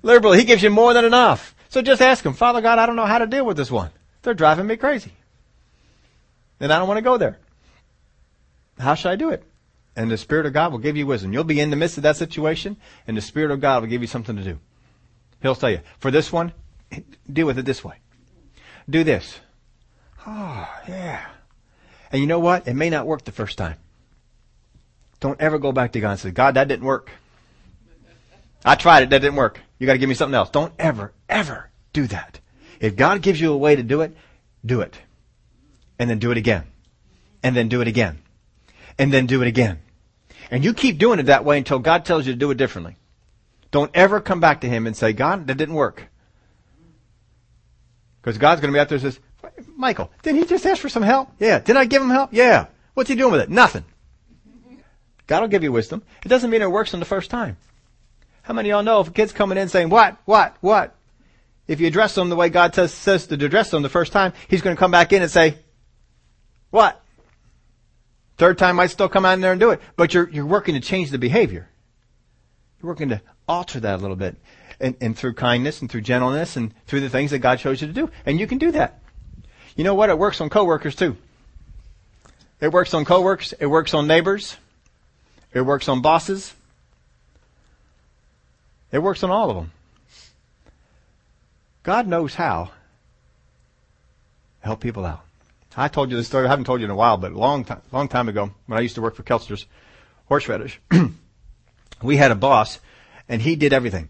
[0.03, 0.38] Liberally.
[0.38, 1.55] He gives you more than enough.
[1.68, 3.90] So just ask him, Father God, I don't know how to deal with this one.
[4.22, 5.12] They're driving me crazy.
[6.59, 7.38] And I don't want to go there.
[8.79, 9.44] How should I do it?
[9.96, 11.35] And the Spirit of God will give you wisdom.
[11.35, 14.01] You'll be in the midst of that situation, and the Spirit of God will give
[14.01, 14.59] you something to do.
[15.42, 16.53] He'll tell you, for this one,
[17.31, 17.96] deal with it this way.
[18.88, 19.40] Do this.
[20.27, 21.27] Oh, yeah.
[22.11, 22.66] And you know what?
[22.66, 23.77] It may not work the first time.
[25.20, 27.11] Don't ever go back to God and say, God, that didn't work.
[28.64, 29.61] I tried it, that didn't work.
[29.79, 30.51] You gotta give me something else.
[30.51, 32.40] Don't ever, ever do that.
[32.81, 34.16] If God gives you a way to do it,
[34.64, 34.98] do it.
[35.98, 36.64] And then do it again.
[37.42, 38.18] And then do it again.
[38.98, 39.81] And then do it again.
[40.51, 42.96] And you keep doing it that way until God tells you to do it differently.
[43.70, 46.09] Don't ever come back to Him and say, God, that didn't work.
[48.29, 49.19] Because God's going to be out there and says,
[49.75, 51.31] Michael, didn't he just ask for some help?
[51.38, 51.61] Yeah.
[51.61, 52.35] Didn't I give him help?
[52.35, 52.67] Yeah.
[52.93, 53.49] What's he doing with it?
[53.49, 53.87] Nothing.
[55.27, 56.03] God will give you wisdom.
[56.23, 57.57] It doesn't mean it works on the first time.
[58.43, 60.95] How many of y'all know if a kid's coming in saying, what, what, what?
[61.67, 64.35] If you address them the way God says, says to address them the first time,
[64.49, 65.57] he's going to come back in and say,
[66.69, 67.01] what?
[68.37, 70.75] Third time might still come out in there and do it, but you're, you're working
[70.75, 71.71] to change the behavior.
[72.83, 74.37] You're working to alter that a little bit.
[74.81, 77.88] And, and through kindness and through gentleness and through the things that God shows you
[77.88, 78.11] to do.
[78.25, 79.01] And you can do that.
[79.75, 80.11] You know what?
[80.11, 81.17] It works on coworkers too.
[82.61, 83.55] It works on coworkers.
[83.59, 84.57] It works on neighbors.
[85.53, 86.55] It works on bosses.
[88.93, 89.73] It works on all of them.
[91.83, 92.71] God knows how
[94.61, 95.25] to help people out.
[95.77, 96.47] I told you this story.
[96.47, 98.79] I haven't told you in a while, but a long time, long time ago, when
[98.79, 99.64] I used to work for Kelster's
[100.27, 100.81] Horseradish,
[102.03, 102.81] we had a boss,
[103.29, 104.09] and he did everything.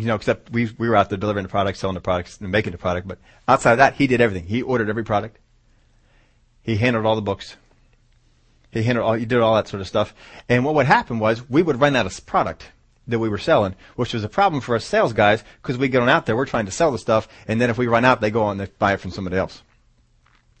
[0.00, 2.50] You know, except we we were out there delivering the product, selling the products, and
[2.50, 3.08] making the product.
[3.08, 4.48] But outside of that, he did everything.
[4.48, 5.38] He ordered every product.
[6.62, 7.56] He handled all the books.
[8.72, 10.14] He handled all, he did all that sort of stuff.
[10.48, 12.72] And what would happen was we would run out of product
[13.06, 16.02] that we were selling, which was a problem for us sales guys because we get
[16.02, 18.20] on out there, we're trying to sell the stuff, and then if we run out,
[18.20, 19.62] they go on and buy it from somebody else.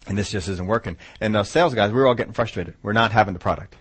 [0.06, 0.96] And this just isn't working.
[1.20, 2.74] And the sales guys, we were all getting frustrated.
[2.82, 3.74] We're not having the product.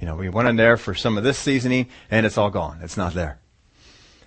[0.00, 2.80] You know, we went in there for some of this seasoning, and it's all gone.
[2.82, 3.38] It's not there.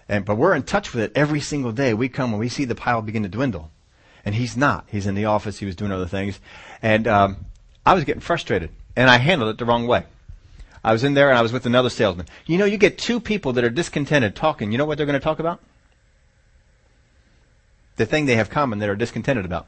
[0.08, 1.94] And but we're in touch with it every single day.
[1.94, 3.72] We come and we see the pile begin to dwindle,
[4.24, 4.86] and he's not.
[4.89, 5.60] He's in the office.
[5.60, 6.39] He was doing other things,
[6.82, 7.46] and um,
[7.86, 10.06] I was getting frustrated, and I handled it the wrong way.
[10.86, 12.28] I was in there and I was with another salesman.
[12.46, 14.72] You know, you get two people that are discontented talking.
[14.72, 15.60] You know what they're going to talk about?
[17.96, 19.65] The thing they have common that are discontented about.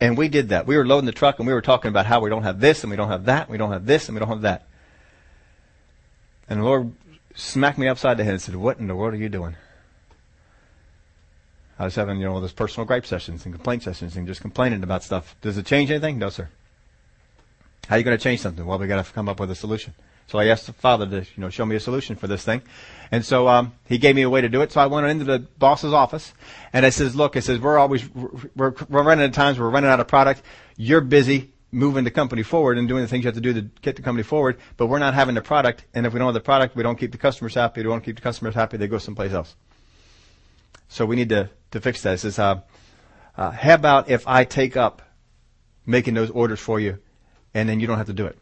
[0.00, 0.66] And we did that.
[0.66, 2.82] We were loading the truck and we were talking about how we don't have this
[2.82, 4.66] and we don't have that, and we don't have this and we don't have that.
[6.48, 6.92] And the Lord
[7.36, 9.54] smacked me upside the head and said, What in the world are you doing?
[11.78, 14.82] I was having, you know, those personal gripe sessions and complaint sessions and just complaining
[14.82, 15.36] about stuff.
[15.42, 16.18] Does it change anything?
[16.18, 16.48] No, sir.
[17.88, 18.64] How are you going to change something?
[18.64, 19.94] Well, we got to come up with a solution.
[20.26, 22.62] So I asked the father to, you know, show me a solution for this thing.
[23.12, 24.72] And so, um, he gave me a way to do it.
[24.72, 26.34] So I went into the boss's office
[26.72, 29.70] and I says, look, I says, we're always, we're, we're running out of times, we're
[29.70, 30.42] running out of product.
[30.76, 33.62] You're busy moving the company forward and doing the things you have to do to
[33.82, 35.84] get the company forward, but we're not having the product.
[35.94, 37.82] And if we don't have the product, we don't keep the customers happy.
[37.82, 38.78] We don't keep the customers happy.
[38.78, 39.54] They go someplace else.
[40.96, 42.14] So we need to, to fix that.
[42.14, 42.62] It says, uh,
[43.36, 45.02] uh, how about if I take up
[45.84, 47.00] making those orders for you
[47.52, 48.38] and then you don't have to do it?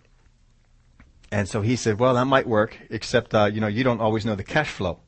[1.32, 4.24] And so he said, well, that might work, except, uh, you know, you don't always
[4.24, 5.00] know the cash flow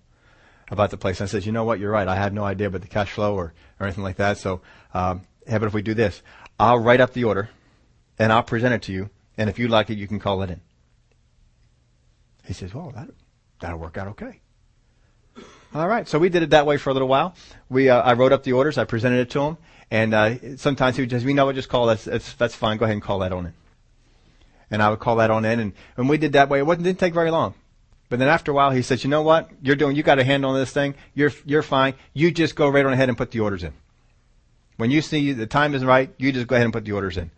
[0.72, 1.20] about the place.
[1.20, 2.08] And I said, you know what, you're right.
[2.08, 4.38] I had no idea about the cash flow or, or anything like that.
[4.38, 6.24] So, um, how about if we do this?
[6.58, 7.50] I'll write up the order
[8.18, 9.08] and I'll present it to you.
[9.38, 10.62] And if you like it, you can call it in.
[12.44, 13.08] He says, well, that,
[13.60, 14.40] that'll work out okay.
[15.74, 16.08] All right.
[16.08, 17.34] So we did it that way for a little while.
[17.68, 18.78] We, uh, I wrote up the orders.
[18.78, 19.56] I presented it to him.
[19.90, 22.00] And, uh, sometimes he would just, we know just call that.
[22.00, 22.76] That's, that's fine.
[22.76, 23.54] Go ahead and call that on in
[24.70, 25.60] and I would call that on in.
[25.60, 27.54] And when we did that way, it wasn't, didn't take very long.
[28.08, 29.50] But then after a while, he said, you know what?
[29.62, 30.94] You're doing, you got a handle on this thing.
[31.14, 31.94] You're, you're fine.
[32.14, 33.72] You just go right on ahead and put the orders in.
[34.76, 37.16] When you see the time isn't right, you just go ahead and put the orders
[37.16, 37.30] in.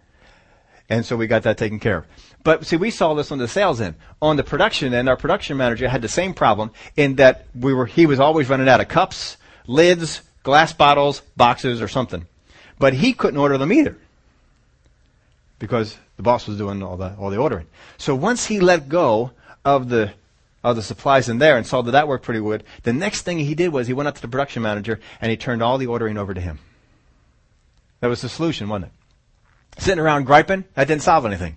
[0.88, 2.06] And so we got that taken care of.
[2.44, 3.96] But see, we saw this on the sales end.
[4.22, 7.86] On the production end, our production manager had the same problem in that we were,
[7.86, 9.36] he was always running out of cups,
[9.66, 12.26] lids, glass bottles, boxes, or something.
[12.78, 13.96] But he couldn't order them either
[15.58, 17.66] because the boss was doing all the all the ordering.
[17.96, 19.32] So once he let go
[19.64, 20.12] of the
[20.62, 23.38] of the supplies in there and saw that that worked pretty good, the next thing
[23.38, 25.86] he did was he went up to the production manager and he turned all the
[25.86, 26.58] ordering over to him.
[28.00, 29.82] That was the solution, wasn't it?
[29.82, 31.56] Sitting around griping, that didn't solve anything.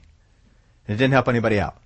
[0.92, 1.78] It didn't help anybody out.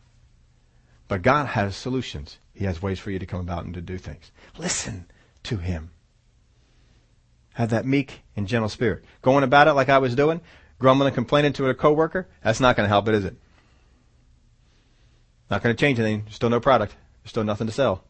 [1.07, 2.37] But God has solutions.
[2.53, 4.31] He has ways for you to come about and to do things.
[4.57, 5.05] Listen
[5.43, 5.91] to Him.
[7.53, 9.05] Have that meek and gentle spirit.
[9.21, 10.41] Going about it like I was doing,
[10.79, 13.35] grumbling and complaining to a coworker, that's not going to help it, is it?
[15.49, 16.23] Not going to change anything.
[16.23, 16.95] There's still no product.
[17.21, 18.03] There's still nothing to sell.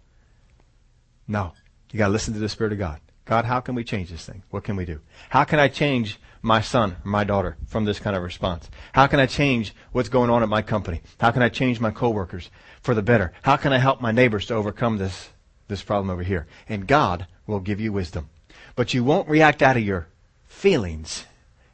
[1.28, 1.54] No.
[1.92, 3.00] You got to listen to the Spirit of God.
[3.26, 4.44] God, how can we change this thing?
[4.52, 5.02] What can we do?
[5.30, 8.70] How can I change my son or my daughter from this kind of response?
[8.94, 11.02] How can I change what's going on at my company?
[11.20, 12.52] How can I change my coworkers
[12.82, 13.34] for the better?
[13.42, 15.30] How can I help my neighbors to overcome this,
[15.68, 16.46] this problem over here?
[16.70, 18.30] And God will give you wisdom.
[18.76, 20.08] But you won't react out of your
[20.48, 21.26] feelings,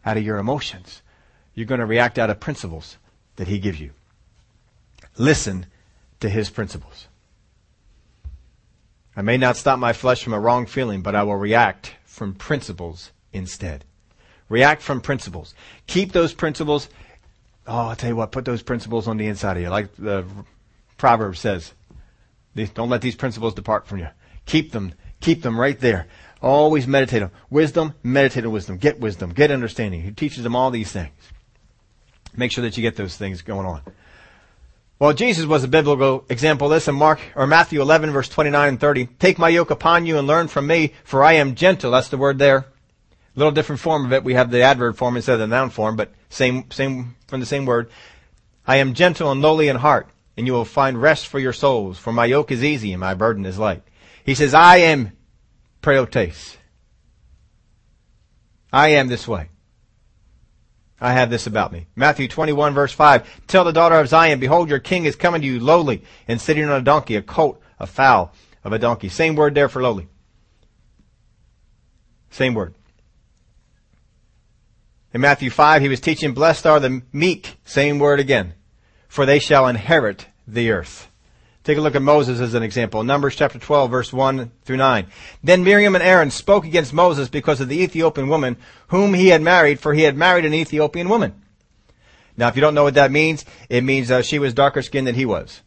[0.05, 1.01] out of your emotions.
[1.53, 2.97] You're going to react out of principles
[3.35, 3.91] that He gives you.
[5.17, 5.65] Listen
[6.21, 7.07] to His principles.
[9.15, 12.33] I may not stop my flesh from a wrong feeling, but I will react from
[12.33, 13.85] principles instead.
[14.49, 15.53] React from principles.
[15.87, 16.89] Keep those principles.
[17.67, 19.69] Oh, I'll tell you what, put those principles on the inside of you.
[19.69, 20.25] Like the
[20.97, 21.73] proverb says,
[22.73, 24.07] don't let these principles depart from you.
[24.45, 24.93] Keep them.
[25.21, 26.07] Keep them right there.
[26.41, 28.77] Always meditate on wisdom, meditate on wisdom.
[28.77, 30.01] Get wisdom, get understanding.
[30.01, 31.13] He teaches them all these things.
[32.35, 33.81] Make sure that you get those things going on.
[35.01, 38.69] Well, Jesus was a biblical example of this in Mark or Matthew 11 verse 29
[38.69, 39.07] and 30.
[39.17, 41.89] Take my yoke upon you and learn from me, for I am gentle.
[41.89, 42.57] That's the word there.
[42.57, 42.65] A
[43.33, 44.23] little different form of it.
[44.23, 47.47] We have the adverb form instead of the noun form, but same, same, from the
[47.47, 47.89] same word.
[48.67, 51.97] I am gentle and lowly in heart, and you will find rest for your souls,
[51.97, 53.81] for my yoke is easy and my burden is light.
[54.23, 55.13] He says, I am
[55.81, 56.57] praotes.
[58.71, 59.49] I am this way.
[61.01, 61.87] I have this about me.
[61.95, 63.47] Matthew 21 verse 5.
[63.47, 66.63] Tell the daughter of Zion, behold your king is coming to you lowly and sitting
[66.63, 68.31] on a donkey, a colt, a foal
[68.63, 69.09] of a donkey.
[69.09, 70.07] Same word there for lowly.
[72.29, 72.75] Same word.
[75.13, 77.57] In Matthew 5, he was teaching, blessed are the meek.
[77.65, 78.53] Same word again.
[79.07, 81.10] For they shall inherit the earth.
[81.63, 83.03] Take a look at Moses as an example.
[83.03, 85.07] Numbers chapter 12 verse 1 through 9.
[85.43, 88.57] Then Miriam and Aaron spoke against Moses because of the Ethiopian woman
[88.87, 91.39] whom he had married, for he had married an Ethiopian woman.
[92.35, 95.05] Now if you don't know what that means, it means uh, she was darker skinned
[95.05, 95.61] than he was.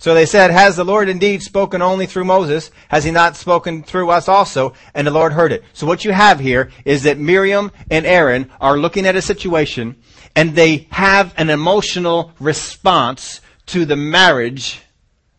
[0.00, 2.70] So they said, Has the Lord indeed spoken only through Moses?
[2.88, 4.74] Has he not spoken through us also?
[4.94, 5.64] And the Lord heard it.
[5.72, 9.96] So what you have here is that Miriam and Aaron are looking at a situation
[10.36, 14.82] and they have an emotional response to the marriage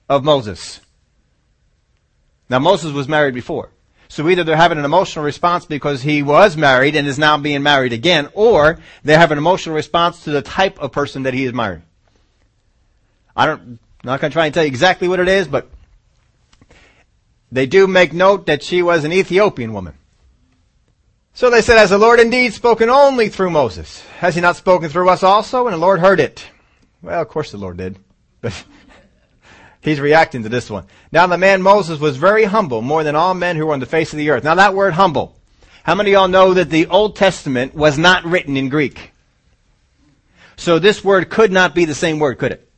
[0.08, 0.80] of Moses.
[2.50, 3.72] Now Moses was married before.
[4.08, 7.62] So either they're having an emotional response because he was married and is now being
[7.62, 11.46] married again, or they have an emotional response to the type of person that he
[11.46, 11.84] is married.
[13.36, 15.70] I don't, I'm not going to try and tell you exactly what it is, but
[17.52, 19.94] they do make note that she was an Ethiopian woman.
[21.34, 24.02] So they said, Has the Lord indeed spoken only through Moses?
[24.18, 25.68] Has he not spoken through us also?
[25.68, 26.46] And the Lord heard it.
[27.02, 27.98] Well, of course the Lord did.
[28.42, 28.66] But
[29.82, 30.86] he's reacting to this one.
[31.12, 33.86] Now the man Moses was very humble, more than all men who were on the
[33.86, 34.44] face of the earth.
[34.44, 35.36] Now that word humble.
[35.84, 39.12] How many of y'all know that the Old Testament was not written in Greek?
[40.56, 42.70] So this word could not be the same word, could it?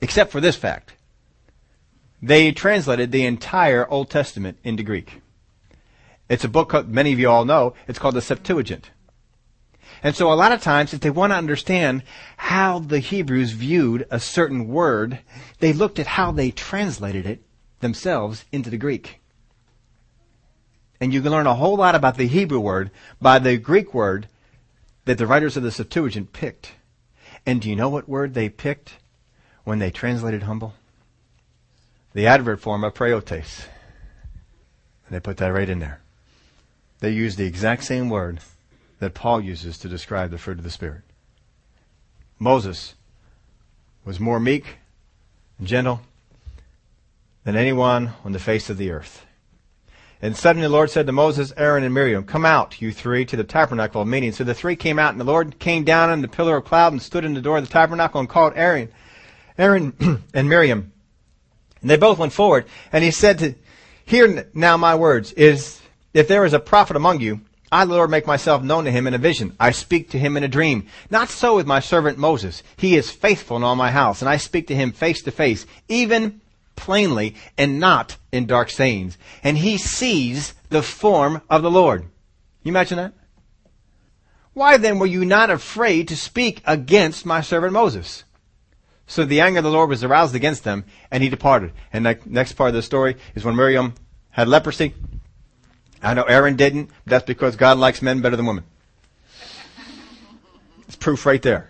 [0.00, 0.94] Except for this fact.
[2.20, 5.20] They translated the entire Old Testament into Greek.
[6.28, 7.74] It's a book many of you all know.
[7.86, 8.90] It's called the Septuagint.
[10.02, 12.02] And so a lot of times, if they want to understand
[12.36, 15.18] how the Hebrews viewed a certain word,
[15.58, 17.42] they looked at how they translated it
[17.80, 19.20] themselves into the Greek.
[21.00, 22.90] And you can learn a whole lot about the Hebrew word
[23.20, 24.28] by the Greek word
[25.04, 26.72] that the writers of the Septuagint picked.
[27.46, 28.94] And do you know what word they picked
[29.64, 30.74] when they translated humble?
[32.14, 33.66] The adverb form of praotes.
[35.06, 36.00] And they put that right in there.
[37.00, 38.40] They used the exact same word
[38.98, 41.02] that Paul uses to describe the fruit of the Spirit.
[42.38, 42.94] Moses
[44.04, 44.76] was more meek
[45.58, 46.00] and gentle
[47.44, 49.24] than anyone on the face of the earth.
[50.20, 53.36] And suddenly the Lord said to Moses, Aaron, and Miriam, Come out, you three, to
[53.36, 54.32] the tabernacle of meeting.
[54.32, 56.92] So the three came out, and the Lord came down in the pillar of cloud
[56.92, 58.88] and stood in the door of the tabernacle and called Aaron,
[59.56, 60.92] Aaron and Miriam.
[61.80, 63.54] And they both went forward, and he said to,
[64.04, 65.80] Hear now my words, is,
[66.12, 69.06] if there is a prophet among you, I, the Lord, make myself known to him
[69.06, 69.54] in a vision.
[69.60, 70.86] I speak to him in a dream.
[71.10, 72.62] Not so with my servant Moses.
[72.76, 75.66] He is faithful in all my house, and I speak to him face to face,
[75.88, 76.40] even
[76.76, 79.18] plainly and not in dark sayings.
[79.42, 82.04] And he sees the form of the Lord.
[82.62, 83.12] You imagine that?
[84.54, 88.24] Why then were you not afraid to speak against my servant Moses?
[89.06, 91.72] So the anger of the Lord was aroused against them, and he departed.
[91.92, 93.94] And the next part of the story is when Miriam
[94.30, 94.94] had leprosy.
[96.02, 98.64] I know Aaron didn't, that's because God likes men better than women.
[100.86, 101.68] It's proof right there.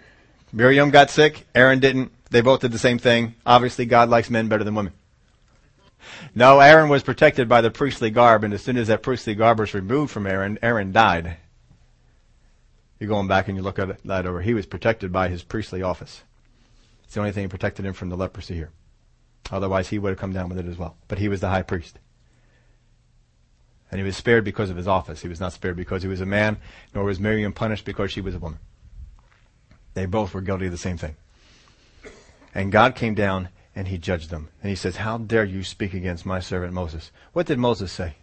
[0.52, 2.12] Miriam got sick, Aaron didn't.
[2.30, 3.34] They both did the same thing.
[3.46, 4.92] Obviously, God likes men better than women.
[6.34, 9.58] No, Aaron was protected by the priestly garb, and as soon as that priestly garb
[9.58, 11.36] was removed from Aaron, Aaron died.
[12.98, 14.42] You're going back and you look at that over.
[14.42, 16.22] He was protected by his priestly office.
[17.04, 18.70] It's the only thing that protected him from the leprosy here.
[19.50, 20.96] Otherwise, he would have come down with it as well.
[21.06, 21.98] But he was the high priest.
[23.90, 25.22] And he was spared because of his office.
[25.22, 26.58] He was not spared because he was a man,
[26.94, 28.58] nor was Miriam punished because she was a woman.
[29.94, 31.16] They both were guilty of the same thing.
[32.54, 34.48] And God came down and he judged them.
[34.62, 37.10] And he says, How dare you speak against my servant Moses?
[37.32, 38.16] What did Moses say?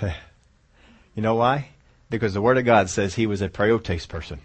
[0.02, 1.68] you know why?
[2.08, 4.40] Because the Word of God says he was a praotes person.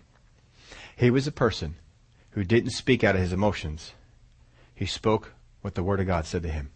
[0.95, 1.75] He was a person
[2.31, 3.93] who didn't speak out of his emotions.
[4.73, 6.71] He spoke what the Word of God said to him.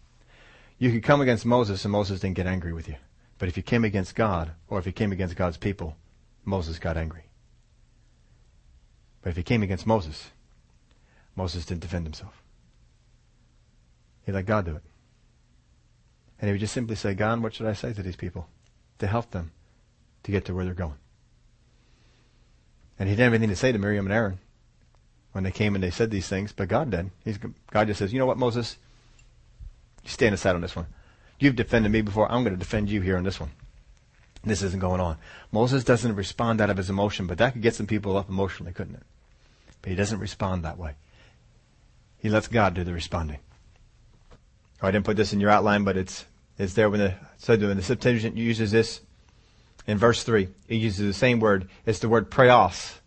[0.82, 2.96] You could come against Moses and Moses didn't get angry with you.
[3.38, 5.96] But if you came against God, or if you came against God's people,
[6.44, 7.22] Moses got angry.
[9.22, 10.32] But if he came against Moses,
[11.36, 12.42] Moses didn't defend himself.
[14.26, 14.82] He let God do it.
[16.40, 18.48] And he would just simply say, God, what should I say to these people
[18.98, 19.52] to help them
[20.24, 20.98] to get to where they're going?
[22.98, 24.40] And he didn't have anything to say to Miriam and Aaron
[25.30, 27.12] when they came and they said these things, but God did.
[27.24, 27.38] He's,
[27.70, 28.78] God just says, you know what, Moses?
[30.04, 30.86] You stand aside on this one.
[31.38, 32.30] You've defended me before.
[32.30, 33.50] I'm going to defend you here on this one.
[34.44, 35.18] This isn't going on.
[35.52, 38.72] Moses doesn't respond out of his emotion, but that could get some people up emotionally,
[38.72, 39.02] couldn't it?
[39.80, 40.94] But he doesn't respond that way.
[42.18, 43.38] He lets God do the responding.
[44.82, 46.24] Oh, I didn't put this in your outline, but it's
[46.58, 49.00] it's there when the so when the Septuagint uses this
[49.86, 50.48] in verse three.
[50.68, 51.68] It uses the same word.
[51.86, 53.00] It's the word praos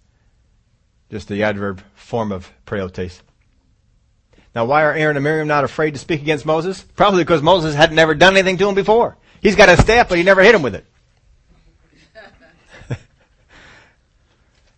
[1.12, 3.22] just the adverb form of praotes.
[4.56, 6.82] Now, why are Aaron and Miriam not afraid to speak against Moses?
[6.96, 9.18] Probably because Moses had never done anything to him before.
[9.42, 10.86] He's got a staff, but he never hit him with it.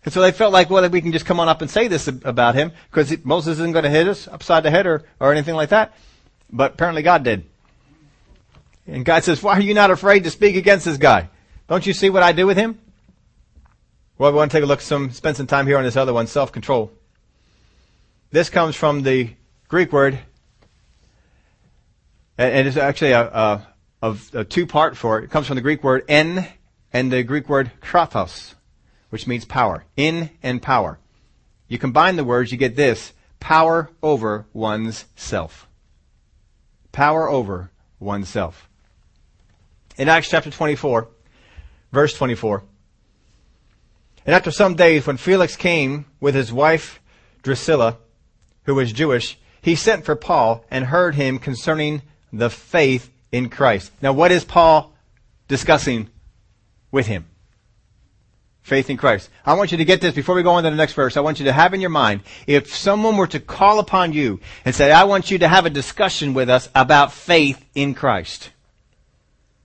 [0.04, 2.08] and so they felt like, well, we can just come on up and say this
[2.08, 5.54] about him because Moses isn't going to hit us upside the head or, or anything
[5.54, 5.94] like that.
[6.50, 7.44] But apparently God did.
[8.88, 11.28] And God says, why are you not afraid to speak against this guy?
[11.68, 12.80] Don't you see what I do with him?
[14.16, 16.12] Well, we want to take a look, some, spend some time here on this other
[16.12, 16.90] one, self-control.
[18.32, 19.30] This comes from the
[19.68, 20.18] Greek word,
[22.38, 23.66] and it's actually a, a,
[24.00, 25.24] a, a two-part for it.
[25.24, 26.48] It comes from the Greek word en
[26.90, 28.54] and the Greek word kratos,
[29.10, 29.84] which means power.
[29.94, 30.98] In and power.
[31.68, 35.68] You combine the words, you get this, power over one's self.
[36.90, 38.70] Power over oneself.
[39.98, 41.08] In Acts chapter 24,
[41.92, 42.62] verse 24,
[44.24, 47.00] and after some days, when Felix came with his wife
[47.42, 47.98] Drusilla,
[48.64, 52.02] who was Jewish, he sent for Paul and heard him concerning
[52.32, 53.92] the faith in Christ.
[54.02, 54.92] Now, what is Paul
[55.48, 56.08] discussing
[56.90, 57.26] with him?
[58.62, 59.30] Faith in Christ.
[59.46, 61.16] I want you to get this before we go on to the next verse.
[61.16, 64.40] I want you to have in your mind, if someone were to call upon you
[64.64, 68.50] and say, I want you to have a discussion with us about faith in Christ.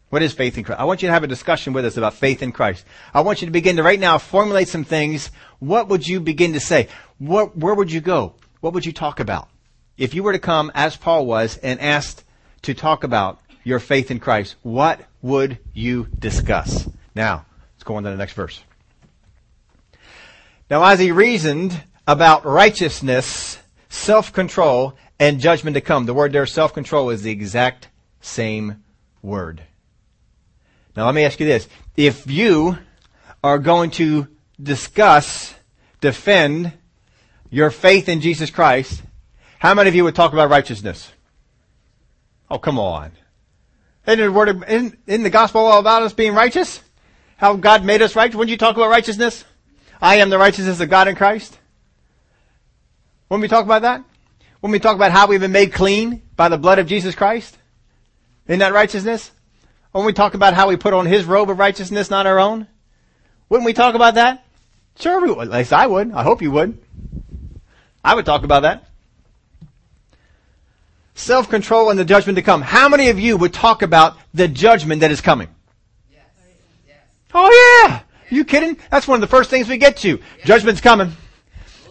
[0.09, 0.79] What is faith in Christ?
[0.79, 2.85] I want you to have a discussion with us about faith in Christ.
[3.13, 5.31] I want you to begin to right now formulate some things.
[5.59, 6.87] What would you begin to say?
[7.17, 8.35] What, where would you go?
[8.61, 9.49] What would you talk about?
[9.97, 12.23] If you were to come as Paul was and asked
[12.63, 16.89] to talk about your faith in Christ, what would you discuss?
[17.15, 18.61] Now, let's go on to the next verse.
[20.69, 27.11] Now, as he reasoned about righteousness, self-control, and judgment to come, the word there, self-control,
[27.11, 27.87] is the exact
[28.19, 28.83] same
[29.21, 29.61] word.
[30.95, 31.67] Now let me ask you this.
[31.95, 32.77] If you
[33.43, 34.27] are going to
[34.61, 35.53] discuss,
[36.01, 36.73] defend
[37.49, 39.01] your faith in Jesus Christ,
[39.63, 41.09] how many of you would talk about righteousness?
[42.51, 43.13] Oh, come on.
[44.05, 46.81] Isn't the word, of, isn't, isn't the gospel all about us being righteous?
[47.37, 48.35] How God made us righteous?
[48.35, 49.45] Wouldn't you talk about righteousness?
[50.01, 51.57] I am the righteousness of God in Christ.
[53.29, 54.03] When we talk about that?
[54.59, 57.57] When we talk about how we've been made clean by the blood of Jesus Christ?
[58.47, 59.31] Isn't that righteousness?
[59.93, 62.67] When we talk about how we put on his robe of righteousness, not our own?
[63.47, 64.43] Wouldn't we talk about that?
[64.99, 65.47] Sure, we would.
[65.47, 66.11] At least I would.
[66.11, 66.77] I hope you would.
[68.03, 68.89] I would talk about that.
[71.15, 72.61] Self-control and the judgment to come.
[72.61, 75.47] How many of you would talk about the judgment that is coming?
[76.11, 76.25] Yes.
[76.87, 76.97] Yes.
[77.33, 78.01] Oh yeah!
[78.29, 78.77] You kidding?
[78.89, 80.19] That's one of the first things we get to.
[80.43, 81.11] Judgment's coming.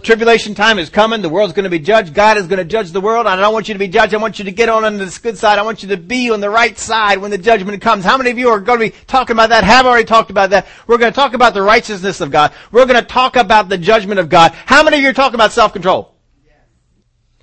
[0.02, 1.22] Tribulation time is coming.
[1.22, 2.12] The world's going to be judged.
[2.12, 3.28] God is going to judge the world.
[3.28, 4.12] I don't want you to be judged.
[4.12, 5.60] I want you to get on on this good side.
[5.60, 8.04] I want you to be on the right side when the judgment comes.
[8.04, 9.62] How many of you are going to be talking about that?
[9.62, 10.66] Have already talked about that.
[10.88, 12.52] We're going to talk about the righteousness of God.
[12.72, 14.50] We're going to talk about the judgment of God.
[14.66, 16.12] How many of you are talking about self-control?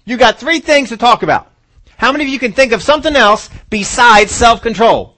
[0.03, 1.48] You got three things to talk about.
[1.99, 5.17] How many of you can think of something else besides self-control?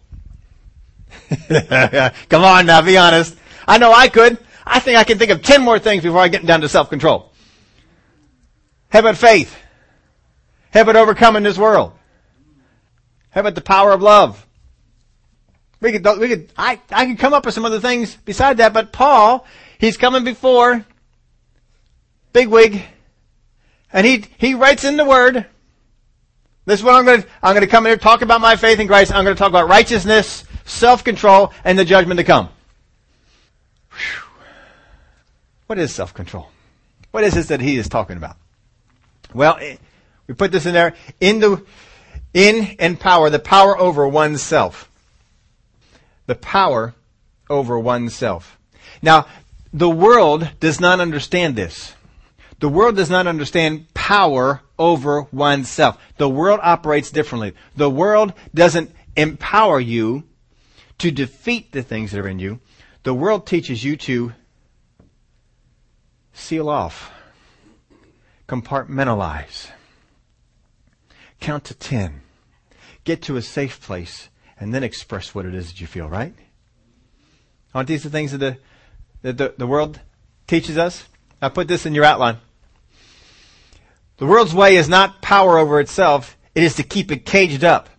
[2.28, 3.38] Come on now, be honest.
[3.68, 4.40] I know I could.
[4.66, 7.32] I think I can think of ten more things before I get down to self-control.
[8.90, 9.56] How about faith?
[10.74, 11.94] How about overcoming this world?
[13.30, 14.48] How about the power of love?
[15.82, 18.74] We could, we could, I, I could come up with some other things beside that,
[18.74, 19.46] but Paul,
[19.78, 20.84] he's coming before
[22.34, 22.82] bigwig,
[23.94, 25.46] and he, he writes in the word,
[26.66, 28.56] this is what I'm going to, I'm going to come in here, talk about my
[28.56, 32.50] faith in Christ, I'm going to talk about righteousness, self-control, and the judgment to come.
[33.92, 34.24] Whew.
[35.68, 36.50] What is self-control?
[37.12, 38.38] What is this that he is talking about?
[39.34, 39.78] Well, eh,
[40.28, 40.96] we put this in there.
[41.20, 41.66] In the,
[42.34, 44.90] in and power, the power over oneself.
[46.28, 46.94] The power
[47.50, 48.58] over oneself.
[49.02, 49.28] Now,
[49.74, 51.94] the world does not understand this.
[52.60, 56.02] The world does not understand power over oneself.
[56.18, 57.54] The world operates differently.
[57.76, 60.24] The world doesn't empower you
[60.98, 62.60] to defeat the things that are in you.
[63.04, 64.34] The world teaches you to
[66.34, 67.12] seal off
[68.52, 69.70] compartmentalize.
[71.40, 72.22] Count to ten.
[73.06, 74.28] Get to a safe place
[74.60, 76.36] and then express what it is that you feel, right?
[77.74, 78.58] Aren't these the things that the,
[79.22, 80.02] that the, the world
[80.48, 81.06] teaches us?
[81.42, 82.38] I put this in your outline.
[84.22, 87.90] The world's way is not power over itself, it is to keep it caged up.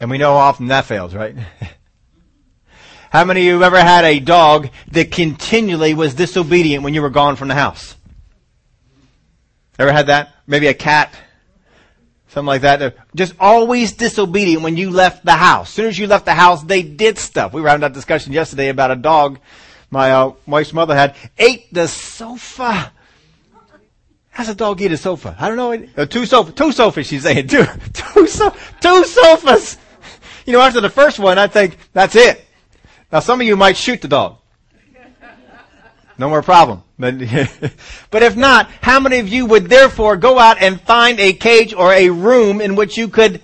[0.00, 1.36] And we know how often that fails, right?
[3.10, 7.10] how many of you ever had a dog that continually was disobedient when you were
[7.10, 7.94] gone from the house?
[9.78, 10.32] Ever had that?
[10.46, 11.14] Maybe a cat?
[12.28, 12.96] Something like that.
[13.14, 15.68] Just always disobedient when you left the house.
[15.68, 17.52] As soon as you left the house, they did stuff.
[17.52, 19.40] We were having that discussion yesterday about a dog
[19.90, 21.16] my uh, wife's mother had.
[21.36, 22.94] Ate the sofa.
[24.30, 25.36] How's a dog eat a sofa?
[25.38, 25.88] I don't know.
[25.96, 27.06] Uh, two sofa, two sofas.
[27.06, 29.76] She's saying two, two, so, two sofas.
[30.46, 32.44] You know, after the first one, I think that's it.
[33.12, 34.36] Now, some of you might shoot the dog.
[36.16, 36.82] No more problem.
[36.98, 37.18] But,
[38.10, 41.72] but if not, how many of you would therefore go out and find a cage
[41.72, 43.42] or a room in which you could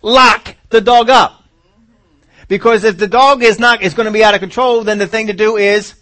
[0.00, 1.42] lock the dog up?
[2.46, 5.06] Because if the dog is not, is going to be out of control, then the
[5.06, 5.94] thing to do is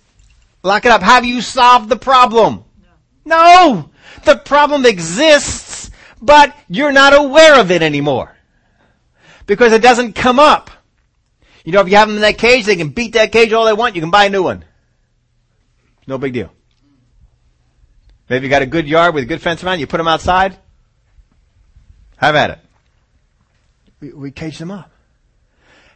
[0.62, 1.03] lock it up.
[1.03, 2.64] Have you solved the problem?
[3.30, 3.90] No.
[4.24, 8.36] The problem exists, but you're not aware of it anymore.
[9.46, 10.70] Because it doesn't come up.
[11.64, 13.64] You know, if you have them in that cage, they can beat that cage all
[13.64, 13.94] they want.
[13.94, 14.64] You can buy a new one.
[16.06, 16.50] No big deal.
[18.28, 20.56] Maybe you got a good yard with a good fence around, you put them outside.
[22.16, 22.58] Have at it.
[24.00, 24.90] We, we cage them up.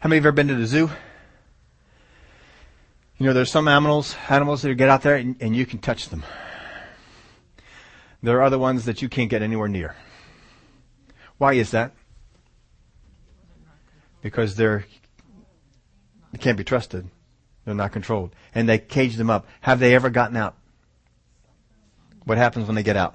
[0.01, 0.91] How many of you have ever been to the zoo?
[3.19, 6.09] You know, there's some animals, animals that get out there and, and you can touch
[6.09, 6.25] them.
[8.25, 9.95] There are other ones that you can't get anywhere near.
[11.37, 11.93] Why is that?
[14.23, 14.87] Because they're,
[16.33, 17.07] they can't be trusted.
[17.67, 18.35] They're not controlled.
[18.55, 19.47] And they cage them up.
[19.61, 20.57] Have they ever gotten out?
[22.25, 23.15] What happens when they get out?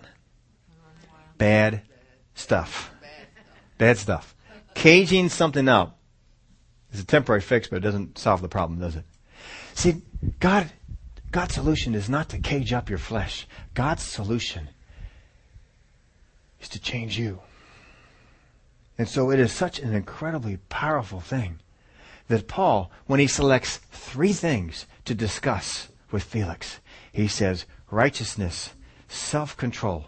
[1.39, 1.81] Bad
[2.35, 2.91] stuff.
[3.79, 4.35] Bad stuff.
[4.75, 5.97] Caging something up
[6.91, 9.05] is a temporary fix, but it doesn't solve the problem, does it?
[9.73, 10.03] See,
[10.39, 10.69] God,
[11.31, 13.47] God's solution is not to cage up your flesh.
[13.73, 14.69] God's solution
[16.61, 17.39] is to change you.
[18.97, 21.59] And so it is such an incredibly powerful thing
[22.27, 26.79] that Paul, when he selects three things to discuss with Felix,
[27.11, 28.73] he says righteousness,
[29.07, 30.07] self control,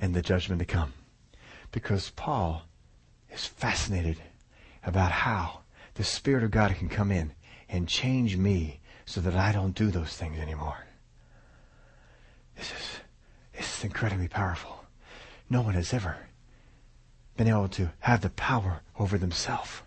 [0.00, 0.94] and the judgment to come.
[1.72, 2.62] Because Paul
[3.30, 4.18] is fascinated
[4.84, 5.60] about how
[5.94, 7.32] the Spirit of God can come in
[7.68, 10.86] and change me so that I don't do those things anymore.
[12.56, 13.00] This is,
[13.56, 14.77] this is incredibly powerful.
[15.50, 16.16] No one has ever
[17.36, 19.82] been able to have the power over themselves.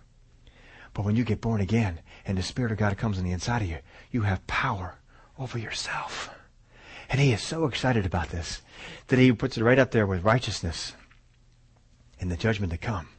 [0.93, 3.61] But when you get born again and the Spirit of God comes on the inside
[3.61, 3.77] of you,
[4.11, 4.95] you have power
[5.37, 6.29] over yourself.
[7.09, 8.61] And he is so excited about this
[9.07, 10.93] that he puts it right up there with righteousness
[12.19, 13.09] and the judgment to come,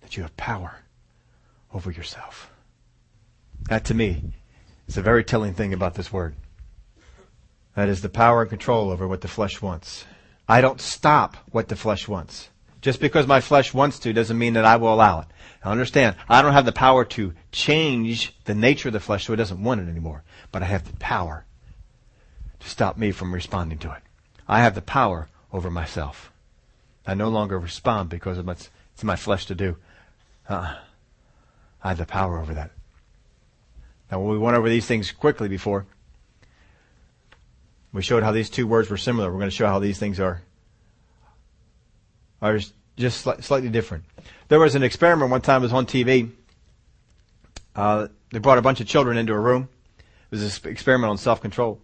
[0.00, 0.76] that you have power
[1.74, 2.50] over yourself.
[3.68, 4.32] That to me
[4.86, 6.36] is a very telling thing about this word.
[7.74, 10.04] That is the power and control over what the flesh wants.
[10.48, 12.48] I don't stop what the flesh wants.
[12.80, 15.26] Just because my flesh wants to doesn't mean that I will allow it.
[15.64, 19.32] Now understand, I don't have the power to change the nature of the flesh so
[19.32, 20.22] it doesn't want it anymore.
[20.52, 21.44] But I have the power
[22.60, 24.02] to stop me from responding to it.
[24.46, 26.32] I have the power over myself.
[27.06, 29.76] I no longer respond because it's my flesh to do.
[30.48, 30.76] Uh,
[31.82, 32.70] I have the power over that.
[34.10, 35.86] Now, we went over these things quickly before,
[37.92, 39.30] we showed how these two words were similar.
[39.30, 40.42] We're going to show how these things are
[42.40, 42.60] are
[42.96, 44.04] just slightly different.
[44.48, 45.62] There was an experiment one time.
[45.62, 46.30] It was on TV.
[47.74, 49.68] Uh, they brought a bunch of children into a room.
[49.98, 51.80] It was an experiment on self-control,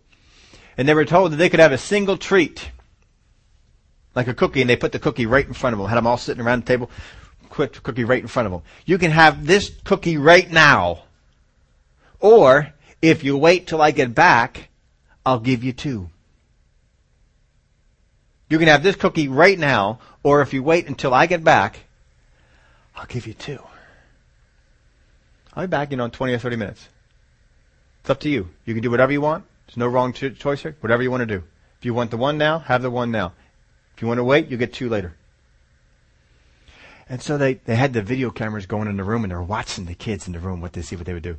[0.76, 2.70] and they were told that they could have a single treat,
[4.14, 5.88] like a cookie, and they put the cookie right in front of them.
[5.88, 6.90] Had them all sitting around the table.
[7.50, 8.62] Put the cookie right in front of them.
[8.84, 11.04] You can have this cookie right now,
[12.20, 14.68] or if you wait till I get back,
[15.26, 16.10] I'll give you two.
[18.48, 21.80] You can have this cookie right now, or if you wait until I get back,
[22.94, 23.60] I'll give you two.
[25.54, 26.88] I'll be back in on 20 or 30 minutes.
[28.00, 28.50] It's up to you.
[28.64, 29.44] You can do whatever you want.
[29.66, 30.76] There's no wrong choice here.
[30.80, 31.42] Whatever you want to do.
[31.78, 33.32] If you want the one now, have the one now.
[33.96, 35.16] If you want to wait, you get two later.
[37.08, 39.42] And so they, they had the video cameras going in the room and they were
[39.42, 41.38] watching the kids in the room what they see what they would do.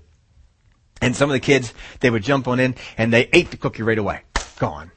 [1.02, 3.84] And some of the kids, they would jump on in and they ate the cookie
[3.84, 4.22] right away.
[4.58, 4.92] Gone.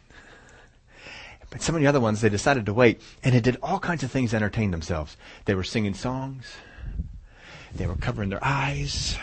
[1.50, 4.02] But some of the other ones, they decided to wait and they did all kinds
[4.02, 5.16] of things to entertain themselves.
[5.46, 6.46] They were singing songs.
[7.74, 9.18] They were covering their eyes.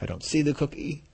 [0.00, 1.04] I don't see the cookie.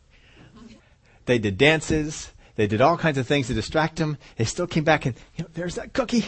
[1.24, 2.30] They did dances.
[2.54, 4.16] They did all kinds of things to distract them.
[4.36, 6.24] They still came back and, you know, there's that cookie.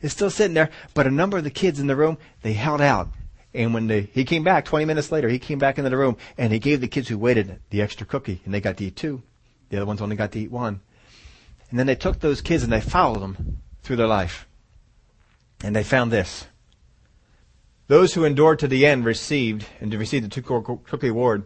[0.00, 0.70] It's still sitting there.
[0.94, 3.08] But a number of the kids in the room, they held out
[3.54, 6.52] and when he came back 20 minutes later, he came back into the room and
[6.52, 9.22] he gave the kids who waited the extra cookie and they got to eat two.
[9.70, 10.80] The other ones only got to eat one.
[11.70, 14.46] And then they took those kids and they followed them through their life.
[15.62, 16.46] And they found this.
[17.88, 21.44] Those who endured to the end received, and received the two cookie award,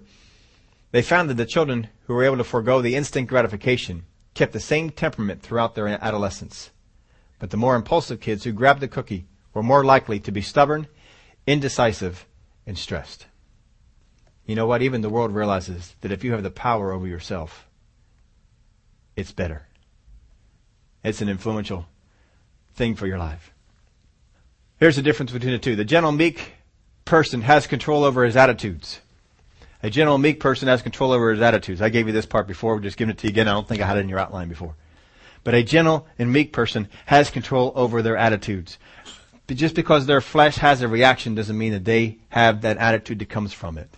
[0.90, 4.61] they found that the children who were able to forego the instant gratification kept the
[4.61, 6.70] same temperament throughout their adolescence.
[7.38, 10.88] But the more impulsive kids who grabbed the cookie were more likely to be stubborn
[11.47, 12.26] indecisive,
[12.66, 13.26] and stressed.
[14.47, 14.82] You know what?
[14.82, 17.68] Even the world realizes that if you have the power over yourself,
[19.16, 19.66] it's better.
[21.05, 21.86] It's an influential
[22.74, 23.53] thing for your life.
[24.78, 25.76] Here's the difference between the two.
[25.76, 26.55] The gentle, meek
[27.05, 29.01] person has control over his attitudes.
[29.82, 31.82] A gentle, meek person has control over his attitudes.
[31.82, 32.74] I gave you this part before.
[32.74, 33.49] We're just giving it to you again.
[33.49, 34.76] I don't think I had it in your outline before.
[35.45, 38.78] But a gentle and meek person has control over their attitudes
[39.49, 43.28] just because their flesh has a reaction doesn't mean that they have that attitude that
[43.28, 43.90] comes from it.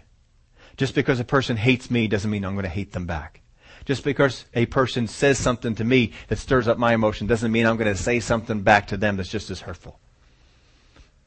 [0.76, 3.40] Just because a person hates me doesn't mean I'm going to hate them back.
[3.84, 7.66] Just because a person says something to me that stirs up my emotion doesn't mean
[7.66, 10.00] I'm going to say something back to them that's just as hurtful.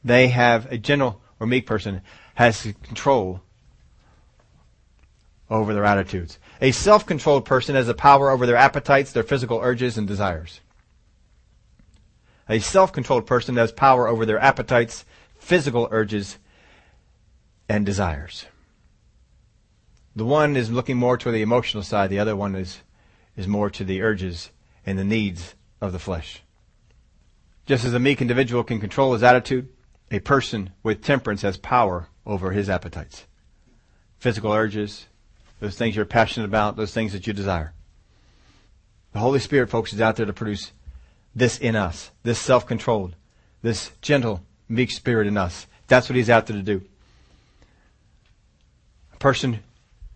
[0.04, 2.02] They have, a gentle or meek person
[2.34, 3.40] has control
[5.48, 6.38] over their attitudes.
[6.60, 10.60] A self-controlled person has the power over their appetites, their physical urges, and desires.
[12.48, 15.04] A self-controlled person has power over their appetites,
[15.38, 16.38] physical urges,
[17.68, 18.46] and desires.
[20.16, 22.80] The one is looking more to the emotional side, the other one is,
[23.36, 24.50] is more to the urges
[24.86, 26.42] and the needs of the flesh.
[27.66, 29.68] Just as a meek individual can control his attitude,
[30.10, 33.26] a person with temperance has power over his appetites.
[34.18, 35.06] Physical urges,
[35.60, 37.74] those things you're passionate about, those things that you desire.
[39.12, 40.72] The Holy Spirit, folks, is out there to produce
[41.38, 43.14] this in us, this self-controlled,
[43.62, 45.66] this gentle, meek spirit in us.
[45.86, 46.82] That's what he's out there to do.
[49.14, 49.60] A person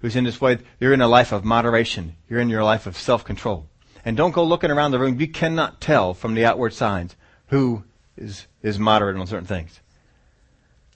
[0.01, 2.17] who's in this way, you're in a life of moderation.
[2.29, 3.67] You're in your life of self-control.
[4.05, 5.21] And don't go looking around the room.
[5.21, 7.15] You cannot tell from the outward signs
[7.49, 7.85] who
[8.17, 9.81] is, is moderate on certain things.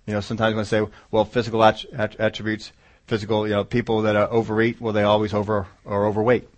[0.06, 2.72] You know, sometimes when I say, well, physical attributes,
[3.06, 6.48] physical, you know, people that overeat, well, they always over are overweight.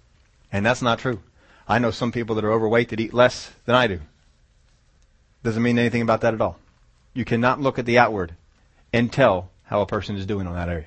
[0.51, 1.21] And that's not true.
[1.69, 4.01] I know some people that are overweight that eat less than I do.
[5.43, 6.59] Doesn't mean anything about that at all.
[7.12, 8.35] You cannot look at the outward
[8.93, 10.87] and tell how a person is doing on that area.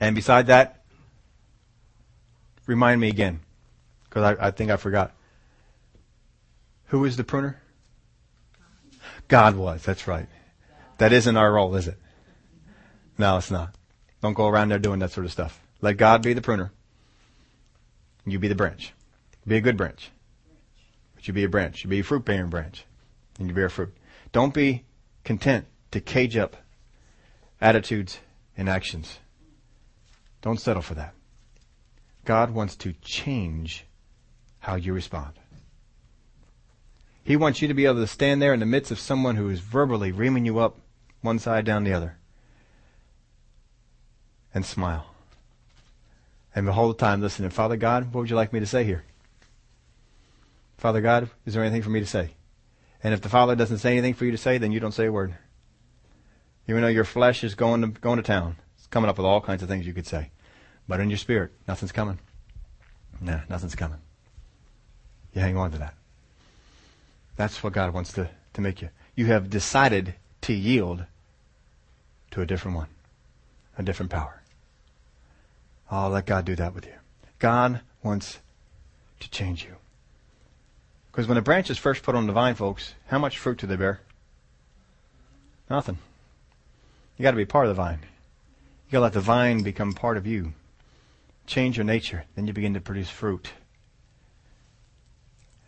[0.00, 0.82] And beside that,
[2.66, 3.40] remind me again,
[4.04, 5.12] because I, I think I forgot.
[6.86, 7.60] Who is the pruner?
[9.28, 10.26] God was, that's right.
[10.98, 11.96] That isn't our role, is it?
[13.18, 13.74] No, it's not.
[14.20, 15.60] Don't go around there doing that sort of stuff.
[15.80, 16.72] Let God be the pruner.
[18.26, 18.92] You be the branch.
[19.46, 20.10] Be a good branch.
[21.14, 21.84] But you be a branch.
[21.84, 22.84] You be a fruit bearing branch.
[23.38, 23.94] And you bear fruit.
[24.32, 24.84] Don't be
[25.24, 26.56] content to cage up
[27.60, 28.18] attitudes
[28.56, 29.18] and actions.
[30.40, 31.14] Don't settle for that.
[32.24, 33.84] God wants to change
[34.60, 35.32] how you respond.
[37.24, 39.48] He wants you to be able to stand there in the midst of someone who
[39.48, 40.76] is verbally reaming you up
[41.20, 42.16] one side down the other
[44.52, 45.06] and smile.
[46.54, 48.84] And behold the whole time listening, Father God, what would you like me to say
[48.84, 49.04] here?
[50.82, 52.32] Father God, is there anything for me to say?
[53.04, 55.06] And if the Father doesn't say anything for you to say, then you don't say
[55.06, 55.36] a word.
[56.66, 59.40] Even though your flesh is going to, going to town, it's coming up with all
[59.40, 60.32] kinds of things you could say.
[60.88, 62.18] But in your spirit, nothing's coming.
[63.20, 64.00] Nah, nothing's coming.
[65.32, 65.94] You hang on to that.
[67.36, 68.88] That's what God wants to, to make you.
[69.14, 71.04] You have decided to yield
[72.32, 72.88] to a different one,
[73.78, 74.42] a different power.
[75.92, 76.94] Oh, let God do that with you.
[77.38, 78.40] God wants
[79.20, 79.76] to change you.
[81.12, 83.66] Because when a branch is first put on the vine, folks, how much fruit do
[83.66, 84.00] they bear?
[85.68, 85.98] Nothing.
[87.18, 87.98] You got to be part of the vine.
[88.86, 90.54] You got to let the vine become part of you.
[91.46, 92.24] Change your nature.
[92.34, 93.52] Then you begin to produce fruit.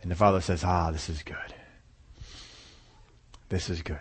[0.01, 1.37] And the Father says, Ah, this is good.
[3.51, 4.01] This is good.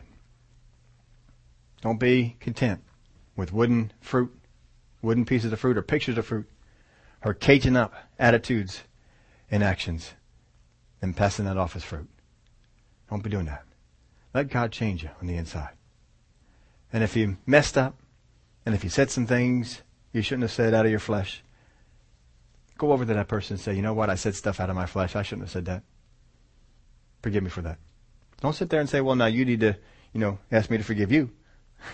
[1.81, 2.81] Don't be content
[3.35, 4.33] with wooden fruit,
[5.01, 6.49] wooden pieces of fruit, or pictures of fruit,
[7.25, 8.83] or caging up attitudes
[9.51, 10.13] and actions
[11.03, 12.07] and passing that off as fruit.
[13.09, 13.65] Don't be doing that.
[14.33, 15.73] Let God change you on the inside.
[16.93, 17.99] And if you messed up,
[18.65, 19.81] and if you said some things
[20.13, 21.43] you shouldn't have said out of your flesh,
[22.77, 24.77] go over to that person and say, you know what, I said stuff out of
[24.77, 25.13] my flesh.
[25.13, 25.83] I shouldn't have said that.
[27.21, 27.79] Forgive me for that.
[28.39, 29.75] Don't sit there and say, well, now you need to,
[30.13, 31.31] you know, ask me to forgive you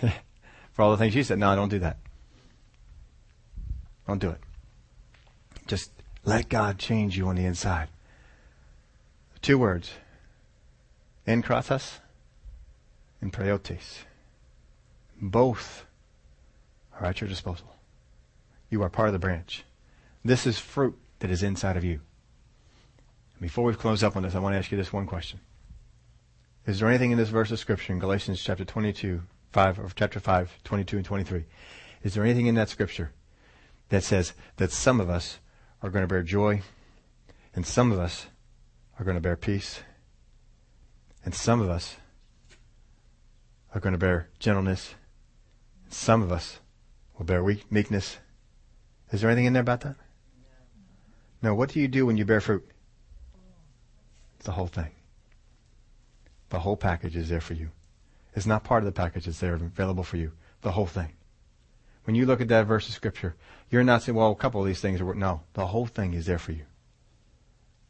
[0.72, 1.40] for all the things you said.
[1.40, 1.96] No, don't do that.
[4.06, 4.40] Don't do it.
[5.66, 5.90] Just
[6.24, 7.88] let God change you on the inside.
[9.42, 9.92] Two words.
[11.26, 11.98] En kratos
[13.20, 14.04] and praotes.
[15.20, 15.84] Both
[16.98, 17.74] are at your disposal.
[18.68, 19.64] You are part of the branch.
[20.24, 22.00] This is fruit that is inside of you.
[23.40, 25.40] Before we close up on this, I want to ask you this one question.
[26.66, 29.22] Is there anything in this verse of scripture in Galatians chapter 22,
[29.52, 31.44] 5, or chapter 5, 22 and 23?
[32.02, 33.12] Is there anything in that scripture
[33.88, 35.38] that says that some of us
[35.82, 36.60] are going to bear joy
[37.54, 38.26] and some of us
[39.00, 39.80] are going to bear peace,
[41.24, 41.96] and some of us
[43.74, 44.94] are going to bear gentleness,
[45.84, 46.60] and some of us
[47.16, 48.18] will bear weak, meekness.
[49.10, 49.96] Is there anything in there about that?
[51.42, 51.54] No.
[51.54, 52.68] What do you do when you bear fruit?
[54.44, 54.90] The whole thing.
[56.50, 57.70] The whole package is there for you.
[58.34, 60.32] It's not part of the package that's there available for you.
[60.60, 61.14] The whole thing.
[62.04, 63.34] When you look at that verse of scripture,
[63.70, 66.26] you're not saying, well, a couple of these things are, no, the whole thing is
[66.26, 66.64] there for you.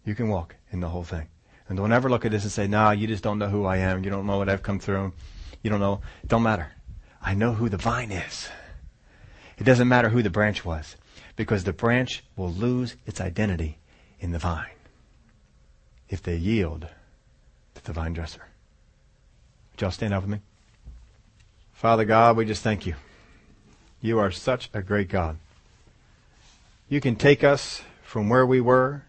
[0.04, 1.28] You can walk in the whole thing.
[1.68, 3.76] And don't ever look at this and say, nah, you just don't know who I
[3.76, 4.02] am.
[4.02, 5.12] You don't know what I've come through.
[5.62, 6.00] You don't know.
[6.22, 6.72] It don't matter.
[7.22, 8.48] I know who the vine is.
[9.58, 10.96] It doesn't matter who the branch was
[11.36, 13.78] because the branch will lose its identity
[14.18, 14.70] in the vine
[16.08, 16.88] if they yield
[17.74, 18.42] to the vine dresser.
[19.72, 20.40] Would y'all stand up with me?
[21.72, 22.94] Father God, we just thank you.
[24.00, 25.38] You are such a great God.
[26.88, 29.04] You can take us from where we were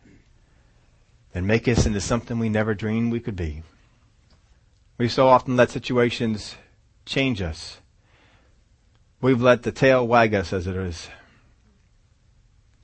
[1.34, 3.64] and make us into something we never dreamed we could be.
[4.98, 6.56] We so often let situations
[7.06, 7.80] change us.
[9.22, 11.10] We've let the tail wag us as it is.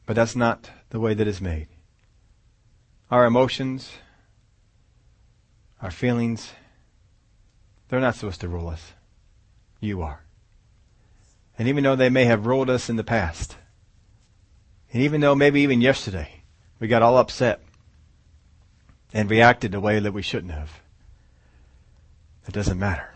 [0.06, 1.68] But that's not the way that is made.
[3.12, 3.91] Our emotions,
[5.82, 6.54] our feelings,
[7.89, 8.93] they're not supposed to rule us.
[9.80, 10.22] You are.
[11.58, 13.58] And even though they may have ruled us in the past,
[14.91, 16.43] and even though maybe even yesterday
[16.80, 17.62] we got all upset
[19.18, 20.80] and reacted the way that we shouldn't have.
[22.47, 23.15] It doesn't matter.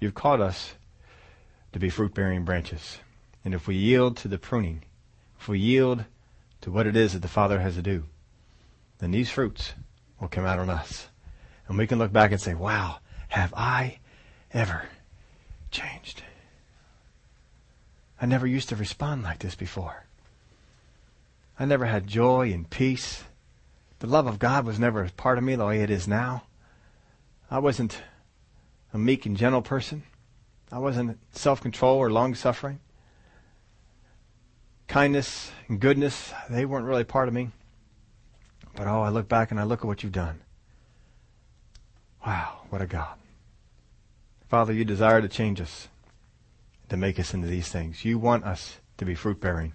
[0.00, 0.74] You've called us
[1.72, 2.98] to be fruit bearing branches.
[3.44, 4.82] And if we yield to the pruning,
[5.38, 6.04] if we yield
[6.62, 8.02] to what it is that the Father has to do,
[8.98, 9.74] then these fruits
[10.20, 11.06] will come out on us.
[11.68, 12.96] And we can look back and say, wow,
[13.28, 14.00] have I
[14.52, 14.86] ever
[15.70, 16.24] changed?
[18.20, 20.04] I never used to respond like this before.
[21.60, 23.22] I never had joy and peace
[24.00, 26.44] the love of God was never a part of me the way it is now.
[27.50, 28.00] I wasn't
[28.92, 30.04] a meek and gentle person.
[30.70, 32.78] I wasn't self control or long suffering.
[34.86, 37.50] Kindness and goodness, they weren't really part of me.
[38.76, 40.40] But oh, I look back and I look at what you've done.
[42.24, 43.16] Wow, what a God.
[44.48, 45.88] Father, you desire to change us,
[46.88, 48.04] to make us into these things.
[48.04, 49.72] You want us to be fruit bearing.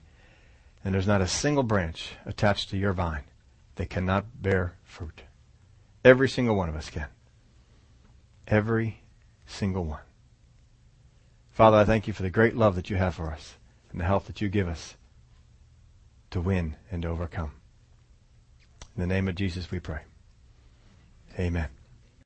[0.84, 3.24] And there's not a single branch attached to your vine
[3.76, 5.24] they cannot bear fruit.
[6.04, 7.08] Every single one of us can.
[8.48, 9.02] Every
[9.46, 10.02] single one.
[11.52, 13.56] Father, I thank you for the great love that you have for us
[13.92, 14.96] and the help that you give us
[16.32, 17.52] to win and to overcome.
[18.96, 20.02] In the name of Jesus we pray.
[21.40, 21.70] Amen.